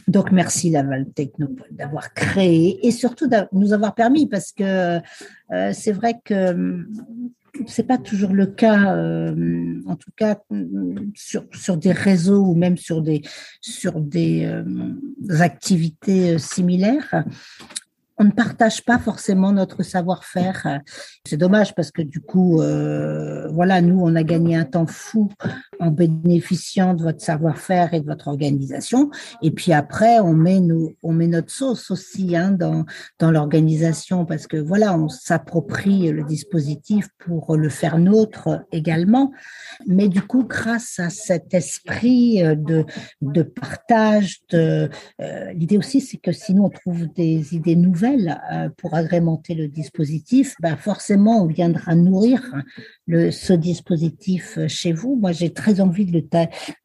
Donc 0.08 0.32
merci 0.32 0.70
Laval 0.70 1.10
Technopole 1.14 1.68
d'avoir 1.72 2.14
créé 2.14 2.86
et 2.86 2.92
surtout 2.92 3.28
de 3.28 3.38
nous 3.52 3.74
avoir 3.74 3.96
permis 3.96 4.28
parce 4.28 4.52
que 4.52 5.00
euh, 5.52 5.72
c'est 5.74 5.92
vrai 5.92 6.16
que 6.24 6.52
hum, 6.52 6.88
c'est 7.68 7.84
pas 7.86 8.00
toujours 8.00 8.34
le 8.34 8.48
cas, 8.48 8.96
euh, 8.96 9.80
en 9.86 9.96
tout 9.96 10.10
cas 10.16 10.40
sur, 11.14 11.46
sur 11.54 11.78
des 11.78 11.92
réseaux 11.92 12.44
ou 12.44 12.56
même 12.56 12.78
sur 12.78 13.02
des 13.02 13.22
sur 13.62 14.02
des 14.02 14.46
euh, 14.46 14.64
activités 15.40 16.40
similaires 16.40 17.24
on 18.18 18.26
ne 18.26 18.32
partage 18.32 18.86
pas 18.86 19.00
forcément 19.00 19.52
notre 19.52 19.82
savoir-faire. 19.82 20.82
C'est 21.26 21.36
dommage 21.36 21.74
parce 21.74 21.92
que 21.92 22.04
du 22.04 22.22
coup, 22.22 22.58
voilà, 22.58 23.82
nous, 23.82 24.00
on 24.00 24.16
a 24.16 24.22
gagné 24.22 24.56
un 24.56 24.66
temps 24.66 24.86
fou 24.86 25.32
en 25.80 25.92
bénéficiant 25.92 26.94
de 26.94 27.04
votre 27.04 27.22
savoir-faire 27.22 27.94
et 27.94 28.02
de 28.02 28.06
votre 28.06 28.28
organisation. 28.28 29.10
Et 29.42 29.52
puis 29.52 29.74
après, 29.74 30.20
on 30.20 30.34
met 30.34 30.60
nous, 30.60 30.96
on 31.04 31.14
met 31.14 31.28
notre 31.28 31.52
sauce 31.52 31.92
aussi 31.92 32.36
hein, 32.36 32.52
dans 32.52 32.86
dans 33.20 33.32
l'organisation 33.32 34.26
parce 34.26 34.48
que 34.48 34.58
voilà, 34.58 34.98
on 34.98 35.10
s'approprie 35.10 36.12
le 36.12 36.24
dispositif 36.24 37.08
pour 37.20 37.56
le 37.56 37.70
faire 37.70 37.98
nôtre 37.98 38.66
également. 38.72 39.32
Mais 39.88 40.08
du 40.08 40.22
coup, 40.22 40.44
grâce 40.44 41.00
à 41.00 41.10
cet 41.10 41.54
esprit 41.54 42.42
de 42.44 42.86
de 43.22 43.44
partage, 43.44 44.40
de 44.50 44.90
euh, 45.22 45.54
l'idée 45.54 45.78
aussi, 45.78 46.02
c'est 46.02 46.18
que 46.18 46.32
sinon 46.32 46.66
on 46.66 46.70
trouve 46.70 47.08
des 47.14 47.56
idées 47.56 47.76
nouvelles 47.76 48.40
euh, 48.52 48.70
pour 48.78 48.94
agrémenter 48.94 49.54
le 49.56 49.68
dispositif, 49.68 50.56
ben 50.60 50.76
forcément, 50.76 51.44
on 51.44 51.48
viendra 51.48 51.96
nourrir 51.96 52.42
le, 53.08 53.32
ce 53.32 53.54
dispositif 53.54 54.60
chez 54.68 54.92
vous. 54.92 55.16
Moi, 55.16 55.32
j'ai 55.32 55.52
très 55.54 55.73
très 55.74 55.82
envie 55.82 56.06
de 56.06 56.22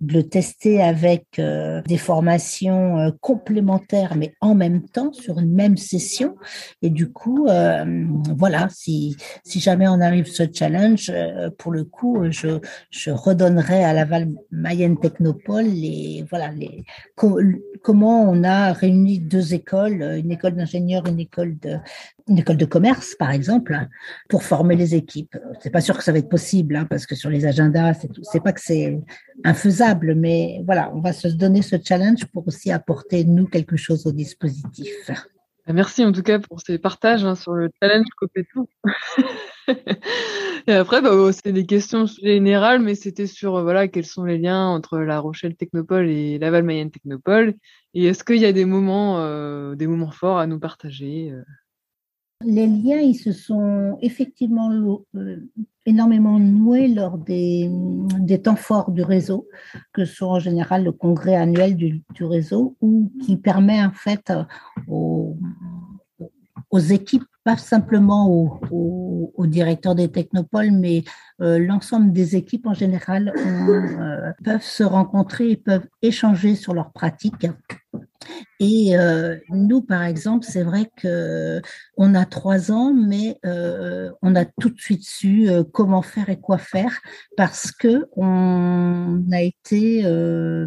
le, 0.00 0.22
tester 0.22 0.80
avec 0.82 1.38
euh, 1.38 1.82
des 1.82 1.98
formations 1.98 2.98
euh, 2.98 3.10
complémentaires, 3.20 4.14
mais 4.16 4.34
en 4.40 4.54
même 4.54 4.82
temps 4.82 5.12
sur 5.12 5.38
une 5.38 5.52
même 5.52 5.76
session. 5.76 6.36
Et 6.82 6.90
du 6.90 7.10
coup, 7.10 7.46
euh, 7.48 8.06
voilà, 8.36 8.68
si, 8.70 9.16
jamais 9.44 9.88
on 9.88 10.00
arrive 10.00 10.26
ce 10.26 10.44
challenge, 10.52 11.12
pour 11.58 11.72
le 11.72 11.84
coup, 11.84 12.24
je, 12.30 12.60
je 12.90 13.10
redonnerai 13.10 13.84
à 13.84 13.92
Laval 13.92 14.28
Mayenne 14.50 14.98
Technopole 14.98 15.66
les, 15.66 16.24
voilà, 16.30 16.50
les, 16.52 16.84
comment 17.82 18.22
on 18.22 18.44
a 18.44 18.72
réuni 18.72 19.18
deux 19.18 19.54
écoles, 19.54 20.02
une 20.02 20.30
école 20.30 20.54
d'ingénieurs, 20.54 21.06
une 21.06 21.20
école 21.20 21.58
de, 21.58 21.78
une 22.28 22.38
école 22.38 22.56
de 22.56 22.64
commerce, 22.64 23.14
par 23.18 23.30
exemple, 23.30 23.78
pour 24.28 24.42
former 24.42 24.76
les 24.76 24.94
équipes. 24.94 25.36
C'est 25.60 25.70
pas 25.70 25.80
sûr 25.80 25.96
que 25.96 26.04
ça 26.04 26.12
va 26.12 26.18
être 26.18 26.28
possible, 26.28 26.76
hein, 26.76 26.86
parce 26.88 27.06
que 27.06 27.14
sur 27.14 27.30
les 27.30 27.46
agendas, 27.46 27.94
c'est 28.22 28.42
pas 28.42 28.52
que 28.52 28.60
c'est 28.68 29.00
infaisable, 29.44 30.14
mais 30.14 30.62
voilà, 30.64 30.90
on 30.94 31.00
va 31.00 31.12
se 31.12 31.28
donner 31.28 31.62
ce 31.62 31.76
challenge 31.82 32.26
pour 32.26 32.46
aussi 32.46 32.70
apporter 32.70 33.24
nous 33.24 33.46
quelque 33.46 33.76
chose 33.76 34.06
au 34.06 34.12
dispositif. 34.12 35.10
Merci 35.70 36.02
en 36.04 36.12
tout 36.12 36.22
cas 36.22 36.38
pour 36.38 36.60
ces 36.60 36.78
partages 36.78 37.24
hein, 37.24 37.34
sur 37.34 37.52
le 37.52 37.70
challenge 37.80 38.06
tout. 38.52 38.68
et 40.66 40.72
après, 40.72 41.02
bah, 41.02 41.10
c'est 41.32 41.52
des 41.52 41.66
questions 41.66 42.06
générales, 42.06 42.80
mais 42.80 42.94
c'était 42.94 43.26
sur 43.26 43.56
euh, 43.56 43.62
voilà 43.62 43.86
quels 43.86 44.06
sont 44.06 44.24
les 44.24 44.38
liens 44.38 44.66
entre 44.66 44.98
La 44.98 45.20
Rochelle 45.20 45.56
Technopole 45.56 46.08
et 46.08 46.38
Laval 46.38 46.62
Mayenne 46.62 46.90
Technopole, 46.90 47.54
et 47.92 48.06
est-ce 48.06 48.24
qu'il 48.24 48.38
y 48.38 48.46
a 48.46 48.52
des 48.52 48.64
moments, 48.64 49.18
euh, 49.18 49.74
des 49.74 49.86
moments 49.86 50.10
forts 50.10 50.38
à 50.38 50.46
nous 50.46 50.58
partager 50.58 51.30
euh? 51.32 51.42
Les 52.44 52.68
liens, 52.68 53.00
ils 53.00 53.18
se 53.18 53.32
sont 53.32 53.98
effectivement 54.00 54.70
énormément 55.84 56.38
noués 56.38 56.86
lors 56.86 57.18
des, 57.18 57.68
temps 58.44 58.54
forts 58.54 58.92
du 58.92 59.02
réseau, 59.02 59.48
que 59.92 60.04
sont 60.04 60.26
en 60.26 60.38
général 60.38 60.84
le 60.84 60.92
congrès 60.92 61.34
annuel 61.34 61.74
du, 61.74 62.04
réseau, 62.20 62.76
ou 62.80 63.10
qui 63.24 63.36
permet 63.36 63.82
en 63.84 63.90
fait 63.90 64.32
aux, 64.86 65.36
aux 66.70 66.78
équipes, 66.78 67.24
pas 67.42 67.56
simplement 67.56 68.30
aux, 68.30 69.32
aux, 69.34 69.46
directeurs 69.46 69.96
des 69.96 70.10
technopoles, 70.10 70.70
mais 70.70 71.02
euh, 71.40 71.58
l'ensemble 71.58 72.12
des 72.12 72.36
équipes 72.36 72.66
en 72.66 72.74
général 72.74 73.32
euh, 73.36 74.32
peuvent 74.44 74.62
se 74.62 74.84
rencontrer 74.84 75.50
et 75.50 75.56
peuvent 75.56 75.88
échanger 76.02 76.54
sur 76.54 76.74
leurs 76.74 76.92
pratiques 76.92 77.46
et 78.60 78.96
euh, 78.96 79.36
nous, 79.50 79.82
par 79.82 80.02
exemple, 80.02 80.44
c'est 80.48 80.64
vrai 80.64 80.90
que 80.96 81.62
on 81.96 82.14
a 82.14 82.24
trois 82.24 82.72
ans, 82.72 82.92
mais 82.92 83.38
euh, 83.46 84.10
on 84.20 84.34
a 84.34 84.44
tout 84.44 84.70
de 84.70 84.80
suite 84.80 85.04
su 85.04 85.48
euh, 85.48 85.62
comment 85.62 86.02
faire 86.02 86.28
et 86.28 86.40
quoi 86.40 86.58
faire 86.58 87.00
parce 87.36 87.70
que 87.70 88.06
on 88.16 89.22
a 89.30 89.42
été 89.42 90.04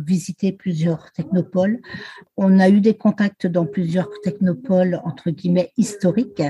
visiter 0.05 0.53
plusieurs 0.53 1.11
technopoles. 1.11 1.79
On 2.37 2.59
a 2.59 2.69
eu 2.69 2.79
des 2.79 2.95
contacts 2.95 3.45
dans 3.45 3.65
plusieurs 3.65 4.09
technopoles 4.23 5.01
entre 5.03 5.31
guillemets 5.31 5.71
historiques, 5.77 6.43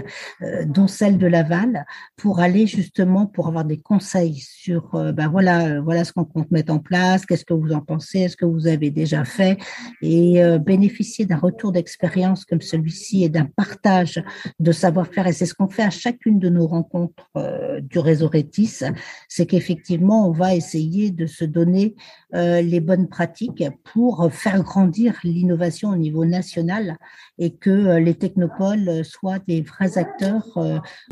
dont 0.66 0.88
celle 0.88 1.18
de 1.18 1.28
Laval, 1.28 1.86
pour 2.18 2.40
aller 2.40 2.68
justement 2.68 3.26
pour 3.26 3.48
avoir 3.48 3.66
des 3.66 3.80
conseils 3.80 4.36
sur, 4.36 4.92
ben 5.14 5.28
voilà, 5.28 5.82
voilà 5.82 6.04
ce 6.04 6.14
qu'on 6.14 6.26
compte 6.26 6.52
mettre 6.52 6.72
en 6.72 6.80
place, 6.80 7.26
qu'est-ce 7.26 7.46
que 7.46 7.54
vous 7.54 7.74
en 7.74 7.82
pensez, 7.82 8.20
est-ce 8.20 8.38
que 8.38 8.46
vous 8.46 8.68
avez 8.68 8.92
déjà 8.92 9.26
fait, 9.26 9.58
et 10.02 10.42
bénéficier 10.60 10.91
d'un 11.26 11.38
retour 11.38 11.72
d'expérience 11.72 12.46
comme 12.46 12.62
celui-ci 12.62 13.24
et 13.24 13.30
d'un 13.30 13.46
partage 13.46 14.24
de 14.60 14.72
savoir-faire, 14.72 15.28
et 15.28 15.34
c'est 15.34 15.46
ce 15.46 15.54
qu'on 15.54 15.68
fait 15.68 15.84
à 15.84 15.90
chacune 15.90 16.40
de 16.40 16.50
nos 16.50 16.68
rencontres 16.68 17.30
euh, 17.38 17.82
du 17.82 18.00
réseau 18.00 18.28
Rétis, 18.28 18.84
c'est 19.28 19.46
qu'effectivement, 19.46 20.28
on 20.28 20.32
va 20.32 20.56
essayer 20.56 21.12
de 21.12 21.26
se 21.26 21.46
donner 21.46 21.96
euh, 22.36 22.62
les 22.62 22.80
bonnes 22.80 23.08
pratiques 23.08 23.64
pour 23.84 24.32
faire 24.32 24.62
grandir 24.64 25.20
l'innovation 25.24 25.90
au 25.90 25.98
niveau 25.98 26.26
national 26.26 26.98
et 27.38 27.52
que 27.52 27.70
euh, 27.70 28.00
les 28.00 28.16
technopoles 28.16 29.04
soient 29.04 29.40
des 29.48 29.62
vrais 29.62 29.98
acteurs 29.98 30.46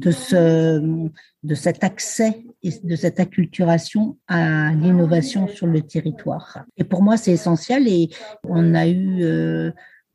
de 0.01 0.11
ce 0.11 1.09
de 1.43 1.55
cet 1.55 1.83
accès 1.85 2.43
et 2.63 2.71
de 2.83 2.95
cette 2.95 3.19
acculturation 3.19 4.17
à 4.27 4.73
l'innovation 4.73 5.47
sur 5.47 5.67
le 5.67 5.81
territoire. 5.81 6.65
Et 6.75 6.83
pour 6.83 7.01
moi, 7.01 7.15
c'est 7.15 7.31
essentiel 7.31 7.87
et 7.87 8.09
on 8.43 8.75
a 8.75 8.87
eu 8.87 9.68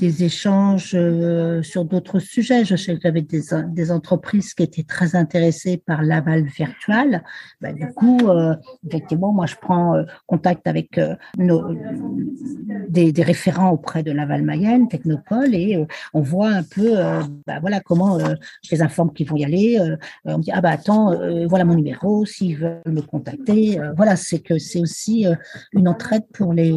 des 0.05 0.23
échanges 0.25 0.93
euh, 0.95 1.63
sur 1.63 1.87
d'autres 1.87 2.19
sujets. 2.19 2.67
Je 2.67 2.77
sais 2.77 2.95
que 2.95 3.01
j'avais 3.03 3.23
des, 3.23 3.43
des, 3.69 3.91
entreprises 3.91 4.53
qui 4.53 4.63
étaient 4.63 4.83
très 4.83 5.17
intéressées 5.17 5.79
par 5.79 6.03
l'aval 6.03 6.45
virtuel. 6.45 7.23
Ben, 7.63 7.75
du 7.75 7.87
coup, 7.95 8.19
euh, 8.29 8.55
effectivement, 8.87 9.33
moi, 9.33 9.47
je 9.47 9.55
prends 9.55 9.95
euh, 9.95 10.03
contact 10.27 10.67
avec 10.67 11.01
des, 12.89 13.23
référents 13.23 13.71
auprès 13.71 14.03
de 14.03 14.13
Laval 14.13 14.43
Mayenne, 14.43 14.89
Technopole, 14.89 15.55
et 15.55 15.87
on 16.13 16.21
voit 16.21 16.51
un 16.51 16.63
peu, 16.63 16.97
ben, 17.47 17.61
voilà, 17.61 17.81
comment 17.81 18.19
je 18.19 18.71
les 18.71 18.83
informe 18.83 19.13
qu'ils 19.15 19.29
vont 19.29 19.37
y 19.37 19.45
aller. 19.45 19.79
on 20.25 20.39
me 20.39 20.43
dit, 20.43 20.51
ah 20.53 20.61
bah 20.61 20.71
attends, 20.71 21.15
voilà 21.49 21.65
mon 21.65 21.75
numéro, 21.75 22.27
s'ils 22.27 22.57
veulent 22.57 22.83
me 22.87 23.01
contacter. 23.01 23.79
voilà, 23.97 24.17
c'est 24.17 24.41
que 24.41 24.59
c'est 24.59 24.81
aussi 24.81 25.27
une 25.73 25.89
entraide 25.89 26.27
pour 26.33 26.53
les 26.53 26.75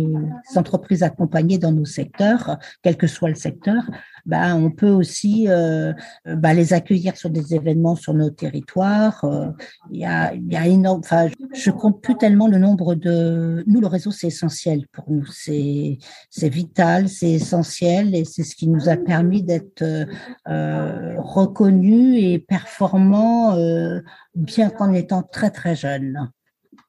entreprises 0.56 1.04
accompagnées 1.04 1.58
dans 1.58 1.72
nos 1.72 1.86
secteurs, 1.86 2.58
quel 2.82 2.96
que 2.96 3.08
soit 3.08 3.17
le 3.26 3.34
secteur, 3.34 3.82
bah, 4.28 4.56
on 4.56 4.70
peut 4.70 4.90
aussi 4.90 5.46
euh, 5.48 5.94
bah, 6.26 6.54
les 6.54 6.74
accueillir 6.74 7.16
sur 7.16 7.30
des 7.30 7.56
événements 7.56 7.96
sur 7.96 8.14
nos 8.14 8.30
territoires. 8.30 9.24
Euh, 9.24 9.48
il 9.92 10.02
y 10.02 10.06
a, 10.06 10.36
y 10.36 10.56
a 10.56 10.68
énorme, 10.68 11.00
enfin, 11.00 11.28
je 11.54 11.72
compte 11.72 12.02
plus 12.02 12.18
tellement 12.18 12.48
le 12.48 12.58
nombre 12.58 12.94
de. 12.94 13.64
Nous, 13.66 13.80
le 13.80 13.88
réseau, 13.88 14.12
c'est 14.12 14.28
essentiel 14.28 14.86
pour 14.92 15.10
nous. 15.10 15.26
C'est 15.28 15.98
c'est 16.30 16.50
vital, 16.50 17.08
c'est 17.08 17.32
essentiel, 17.32 18.14
et 18.14 18.26
c'est 18.26 18.44
ce 18.44 18.56
qui 18.56 18.68
nous 18.68 18.90
a 18.90 18.98
permis 18.98 19.44
d'être 19.44 19.84
euh, 20.48 21.16
reconnus 21.20 22.22
et 22.22 22.40
performants, 22.40 23.56
euh, 23.56 24.02
bien 24.36 24.70
qu'en 24.70 24.94
étant 24.94 25.24
très 25.24 25.52
très 25.52 25.76
jeunes. 25.76 26.30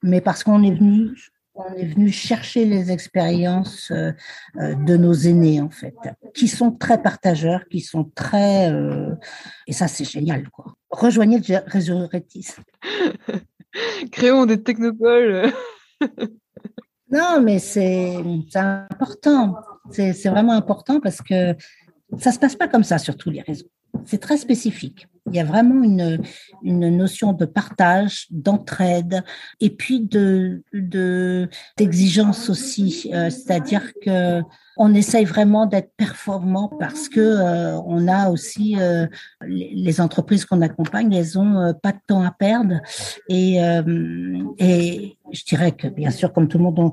Mais 0.03 0.21
parce 0.21 0.45
qu'on 0.45 0.63
est 0.63 0.75
venu 0.75 1.11
on 1.59 1.75
est 1.75 1.87
venu 1.87 2.11
chercher 2.11 2.65
les 2.65 2.91
expériences 2.91 3.91
euh, 3.91 4.13
euh, 4.57 4.75
de 4.75 4.97
nos 4.97 5.13
aînés 5.13 5.61
en 5.61 5.71
fait, 5.71 5.97
qui 6.35 6.49
sont 6.49 6.71
très 6.71 7.03
partageurs, 7.03 7.67
qui 7.69 7.81
sont 7.81 8.05
très 8.15 8.73
euh, 8.73 9.15
et 9.67 9.73
ça 9.73 9.89
c'est 9.89 10.05
génial 10.05 10.49
quoi. 10.51 10.75
Rejoignez 10.91 11.39
le 11.39 11.71
réseau 11.71 12.07
Rétis. 12.07 12.49
Créons 14.13 14.47
des 14.47 14.63
technopoles. 14.63 15.53
non 17.11 17.41
mais 17.43 17.59
c'est 17.59 18.17
important, 18.55 19.57
c'est 19.91 20.29
vraiment 20.29 20.55
important 20.55 21.01
parce 21.01 21.21
que 21.21 21.55
ça 22.19 22.33
se 22.33 22.39
passe 22.39 22.57
pas 22.57 22.69
comme 22.69 22.85
ça 22.85 22.99
sur 22.99 23.17
tous 23.17 23.31
les 23.31 23.43
réseaux. 23.43 23.71
C'est 24.05 24.19
très 24.19 24.37
spécifique. 24.37 25.09
Il 25.31 25.37
y 25.37 25.41
a 25.41 25.45
vraiment 25.45 25.83
une, 25.83 26.23
une 26.63 26.97
notion 26.97 27.33
de 27.33 27.45
partage, 27.45 28.27
d'entraide 28.31 29.23
et 29.61 29.71
puis 29.71 30.01
de 30.01 30.63
d'exigence 31.77 32.49
aussi. 32.51 33.11
Euh, 33.13 33.31
c'est-à-dire 33.31 33.93
que 34.03 34.43
on 34.77 34.95
essaye 34.95 35.25
vraiment 35.25 35.67
d'être 35.67 35.93
performant 35.97 36.71
parce 36.79 37.09
que 37.09 37.21
euh, 37.21 37.81
on 37.87 38.07
a 38.07 38.31
aussi 38.31 38.77
euh, 38.79 39.07
les, 39.45 40.01
entreprises 40.01 40.45
qu'on 40.45 40.63
accompagne, 40.63 41.13
elles 41.13 41.39
ont 41.39 41.75
pas 41.83 41.93
de 41.93 41.99
temps 42.07 42.23
à 42.23 42.31
perdre 42.31 42.81
et 43.29 43.57
et 44.59 45.19
je 45.33 45.45
dirais 45.45 45.73
que 45.73 45.89
bien 45.89 46.11
sûr 46.11 46.33
comme 46.33 46.47
tout 46.49 46.59
le 46.59 46.65
monde 46.65 46.79
on, 46.79 46.93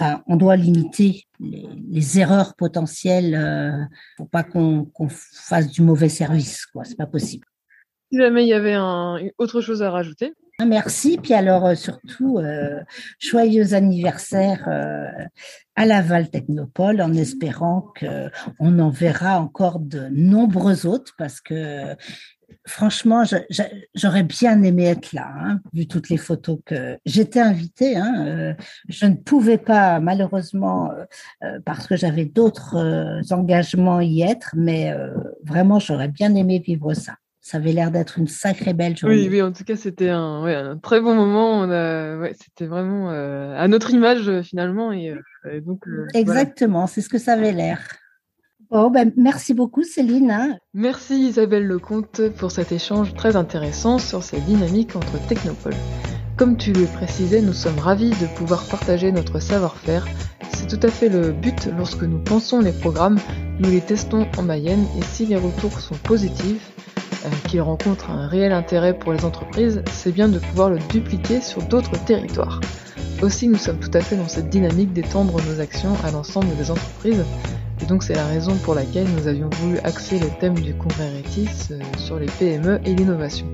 Enfin, 0.00 0.22
on 0.28 0.36
doit 0.36 0.54
limiter 0.54 1.26
les, 1.40 2.20
erreurs 2.20 2.54
potentielles 2.54 3.34
euh, 3.34 3.84
pour 4.16 4.28
pas 4.30 4.44
qu'on 4.44 4.86
fasse 5.08 5.66
du 5.72 5.82
mauvais 5.82 6.08
service. 6.08 6.66
Quoi, 6.66 6.84
c'est 6.84 6.96
pas 6.96 7.06
possible. 7.06 7.48
Si 8.10 8.18
jamais 8.18 8.44
il 8.44 8.48
y 8.48 8.54
avait 8.54 8.76
autre 9.38 9.60
chose 9.60 9.82
à 9.82 9.90
rajouter. 9.90 10.34
Ah, 10.60 10.66
merci. 10.66 11.18
Puis 11.22 11.34
alors 11.34 11.66
euh, 11.66 11.76
surtout, 11.76 12.38
euh, 12.38 12.80
joyeux 13.20 13.74
anniversaire 13.74 14.66
euh, 14.66 15.06
à 15.76 15.86
Laval 15.86 16.30
Technopole, 16.30 17.00
en 17.00 17.14
espérant 17.14 17.92
qu'on 17.96 18.78
en 18.80 18.90
verra 18.90 19.38
encore 19.38 19.78
de 19.78 20.08
nombreux 20.10 20.84
autres, 20.84 21.14
parce 21.16 21.40
que 21.40 21.94
franchement, 22.66 23.22
j'aurais 23.94 24.24
bien 24.24 24.60
aimé 24.64 24.86
être 24.86 25.12
là, 25.12 25.28
hein, 25.38 25.60
vu 25.72 25.86
toutes 25.86 26.08
les 26.08 26.16
photos 26.16 26.58
que 26.66 26.98
j'étais 27.06 27.40
invitée. 27.40 27.96
Hein, 27.96 28.56
je 28.88 29.06
ne 29.06 29.14
pouvais 29.14 29.58
pas, 29.58 30.00
malheureusement, 30.00 30.90
parce 31.64 31.86
que 31.86 31.94
j'avais 31.94 32.24
d'autres 32.24 33.22
engagements 33.30 34.00
y 34.00 34.22
être, 34.22 34.54
mais 34.56 34.92
vraiment, 35.44 35.78
j'aurais 35.78 36.08
bien 36.08 36.34
aimé 36.34 36.58
vivre 36.58 36.94
ça. 36.94 37.14
Ça 37.48 37.56
avait 37.56 37.72
l'air 37.72 37.90
d'être 37.90 38.18
une 38.18 38.26
sacrée 38.26 38.74
belle 38.74 38.94
journée. 38.94 39.16
Oui, 39.16 39.28
oui, 39.30 39.40
en 39.40 39.52
tout 39.52 39.64
cas, 39.64 39.74
c'était 39.74 40.10
un, 40.10 40.44
un, 40.44 40.76
très 40.76 41.00
bon 41.00 41.14
moment. 41.14 41.62
Ouais, 42.18 42.34
c'était 42.38 42.66
vraiment 42.66 43.08
à 43.08 43.66
notre 43.68 43.90
image 43.90 44.42
finalement, 44.42 44.92
et, 44.92 45.14
donc. 45.64 45.84
Exactement, 46.12 46.86
c'est 46.86 47.00
ce 47.00 47.08
que 47.08 47.16
ça 47.16 47.32
avait 47.32 47.52
l'air. 47.52 47.80
Oh, 48.70 48.90
ben, 48.90 49.12
merci 49.16 49.54
beaucoup 49.54 49.82
Céline. 49.82 50.30
Hein. 50.30 50.58
Merci 50.74 51.14
Isabelle 51.28 51.66
Lecomte 51.66 52.28
pour 52.36 52.50
cet 52.50 52.70
échange 52.70 53.14
très 53.14 53.34
intéressant 53.34 53.98
sur 53.98 54.22
cette 54.22 54.44
dynamique 54.44 54.94
entre 54.94 55.18
Technopole. 55.26 55.72
Comme 56.36 56.58
tu 56.58 56.74
le 56.74 56.84
précisais, 56.84 57.40
nous 57.40 57.54
sommes 57.54 57.78
ravis 57.78 58.10
de 58.10 58.26
pouvoir 58.36 58.68
partager 58.68 59.10
notre 59.10 59.40
savoir-faire. 59.40 60.06
C'est 60.52 60.66
tout 60.66 60.86
à 60.86 60.90
fait 60.90 61.08
le 61.08 61.32
but 61.32 61.70
lorsque 61.78 62.02
nous 62.02 62.18
pensons 62.18 62.60
les 62.60 62.72
programmes, 62.72 63.18
nous 63.58 63.70
les 63.70 63.80
testons 63.80 64.26
en 64.36 64.42
Mayenne 64.42 64.84
et 64.98 65.02
si 65.02 65.24
les 65.24 65.36
retours 65.36 65.80
sont 65.80 65.96
positifs, 66.04 66.70
euh, 67.24 67.28
qu'ils 67.48 67.60
rencontrent 67.60 68.10
un 68.10 68.26
réel 68.26 68.52
intérêt 68.52 68.98
pour 68.98 69.12
les 69.12 69.24
entreprises, 69.24 69.82
c'est 69.92 70.12
bien 70.12 70.28
de 70.28 70.38
pouvoir 70.38 70.70
le 70.70 70.78
dupliquer 70.78 71.40
sur 71.40 71.62
d'autres 71.62 72.02
territoires. 72.04 72.60
Aussi, 73.22 73.48
nous 73.48 73.56
sommes 73.56 73.80
tout 73.80 73.90
à 73.94 74.00
fait 74.00 74.16
dans 74.16 74.28
cette 74.28 74.48
dynamique 74.48 74.92
d'étendre 74.92 75.40
nos 75.42 75.60
actions 75.60 75.96
à 76.04 76.10
l'ensemble 76.12 76.54
des 76.56 76.70
entreprises. 76.70 77.24
Et 77.82 77.86
donc 77.86 78.02
c'est 78.02 78.14
la 78.14 78.26
raison 78.26 78.54
pour 78.56 78.74
laquelle 78.74 79.06
nous 79.16 79.26
avions 79.26 79.50
voulu 79.60 79.78
axer 79.78 80.18
le 80.18 80.28
thème 80.40 80.54
du 80.54 80.74
congrès 80.74 81.08
Rétis 81.10 81.48
euh, 81.70 81.80
sur 81.96 82.18
les 82.18 82.26
PME 82.26 82.80
et 82.84 82.94
l'innovation. 82.94 83.46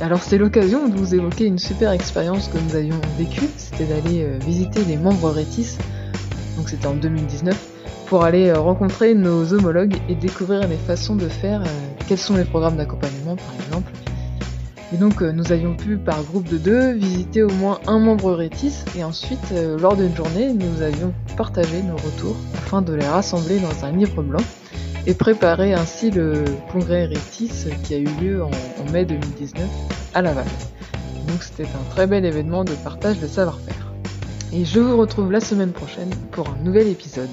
Alors 0.00 0.22
c'est 0.22 0.36
l'occasion 0.36 0.88
de 0.88 0.96
vous 0.96 1.14
évoquer 1.14 1.46
une 1.46 1.58
super 1.58 1.92
expérience 1.92 2.48
que 2.48 2.58
nous 2.58 2.76
avions 2.76 3.00
vécue, 3.18 3.48
c'était 3.56 3.84
d'aller 3.84 4.24
euh, 4.24 4.38
visiter 4.44 4.84
les 4.84 4.96
membres 4.96 5.30
Rétis, 5.30 5.78
donc 6.56 6.68
c'était 6.68 6.86
en 6.86 6.94
2019, 6.94 7.56
pour 8.06 8.24
aller 8.24 8.48
euh, 8.48 8.58
rencontrer 8.58 9.14
nos 9.14 9.52
homologues 9.52 9.96
et 10.08 10.14
découvrir 10.14 10.66
les 10.68 10.76
façons 10.76 11.16
de 11.16 11.28
faire, 11.28 11.62
quels 12.08 12.18
sont 12.18 12.36
les 12.36 12.44
programmes 12.44 12.76
d'accompagnement 12.76 13.36
par 13.36 13.54
exemple, 13.64 13.92
et 14.92 14.96
donc 14.98 15.20
euh, 15.20 15.32
nous 15.32 15.50
avions 15.50 15.74
pu 15.74 15.96
par 15.96 16.22
groupe 16.22 16.48
de 16.48 16.58
deux 16.58 16.92
visiter 16.92 17.42
au 17.42 17.50
moins 17.50 17.80
un 17.88 17.98
membre 17.98 18.32
Rétis 18.32 18.84
et 18.96 19.02
ensuite 19.02 19.52
euh, 19.52 19.76
lors 19.78 19.96
d'une 19.96 20.14
journée 20.14 20.52
nous 20.52 20.80
avions 20.80 21.12
partagé 21.36 21.82
nos 21.82 21.96
retours 21.96 22.36
afin 22.54 22.82
de 22.82 22.94
les 22.94 23.06
rassembler 23.06 23.58
dans 23.58 23.84
un 23.84 23.90
livre 23.90 24.22
blanc 24.22 24.42
et 25.06 25.14
préparer 25.14 25.74
ainsi 25.74 26.10
le 26.12 26.44
congrès 26.70 27.06
Rétis 27.06 27.66
qui 27.82 27.94
a 27.94 27.98
eu 27.98 28.08
lieu 28.20 28.44
en, 28.44 28.50
en 28.50 28.92
mai 28.92 29.04
2019 29.04 29.66
à 30.14 30.22
Laval. 30.22 30.46
Donc 31.26 31.42
c'était 31.42 31.64
un 31.64 31.90
très 31.90 32.06
bel 32.06 32.24
événement 32.24 32.62
de 32.62 32.72
partage 32.72 33.18
de 33.18 33.26
savoir-faire. 33.26 33.92
Et 34.52 34.64
je 34.64 34.78
vous 34.78 34.96
retrouve 34.96 35.32
la 35.32 35.40
semaine 35.40 35.72
prochaine 35.72 36.10
pour 36.30 36.48
un 36.48 36.64
nouvel 36.64 36.86
épisode. 36.86 37.28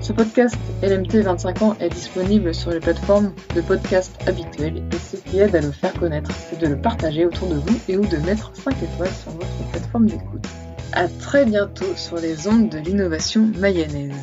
Ce 0.00 0.12
podcast 0.12 0.56
LMT 0.82 1.22
25 1.22 1.62
ans 1.62 1.76
est 1.80 1.88
disponible 1.88 2.54
sur 2.54 2.70
les 2.70 2.80
plateformes 2.80 3.32
de 3.54 3.60
podcast 3.60 4.12
habituelles 4.26 4.82
et 4.92 4.96
ce 4.96 5.16
qui 5.16 5.38
aide 5.38 5.56
à 5.56 5.60
le 5.60 5.72
faire 5.72 5.92
connaître, 5.94 6.30
c'est 6.32 6.58
de 6.60 6.66
le 6.66 6.76
partager 6.76 7.26
autour 7.26 7.48
de 7.48 7.56
vous 7.56 7.78
et 7.88 7.96
ou 7.96 8.06
de 8.06 8.16
mettre 8.18 8.50
5 8.54 8.74
étoiles 8.82 9.10
sur 9.10 9.32
votre 9.32 9.70
plateforme 9.72 10.06
d'écoute. 10.06 10.46
À 10.92 11.08
très 11.08 11.44
bientôt 11.44 11.96
sur 11.96 12.16
les 12.16 12.46
ondes 12.46 12.68
de 12.68 12.78
l'innovation 12.78 13.50
mayonnaise. 13.58 14.14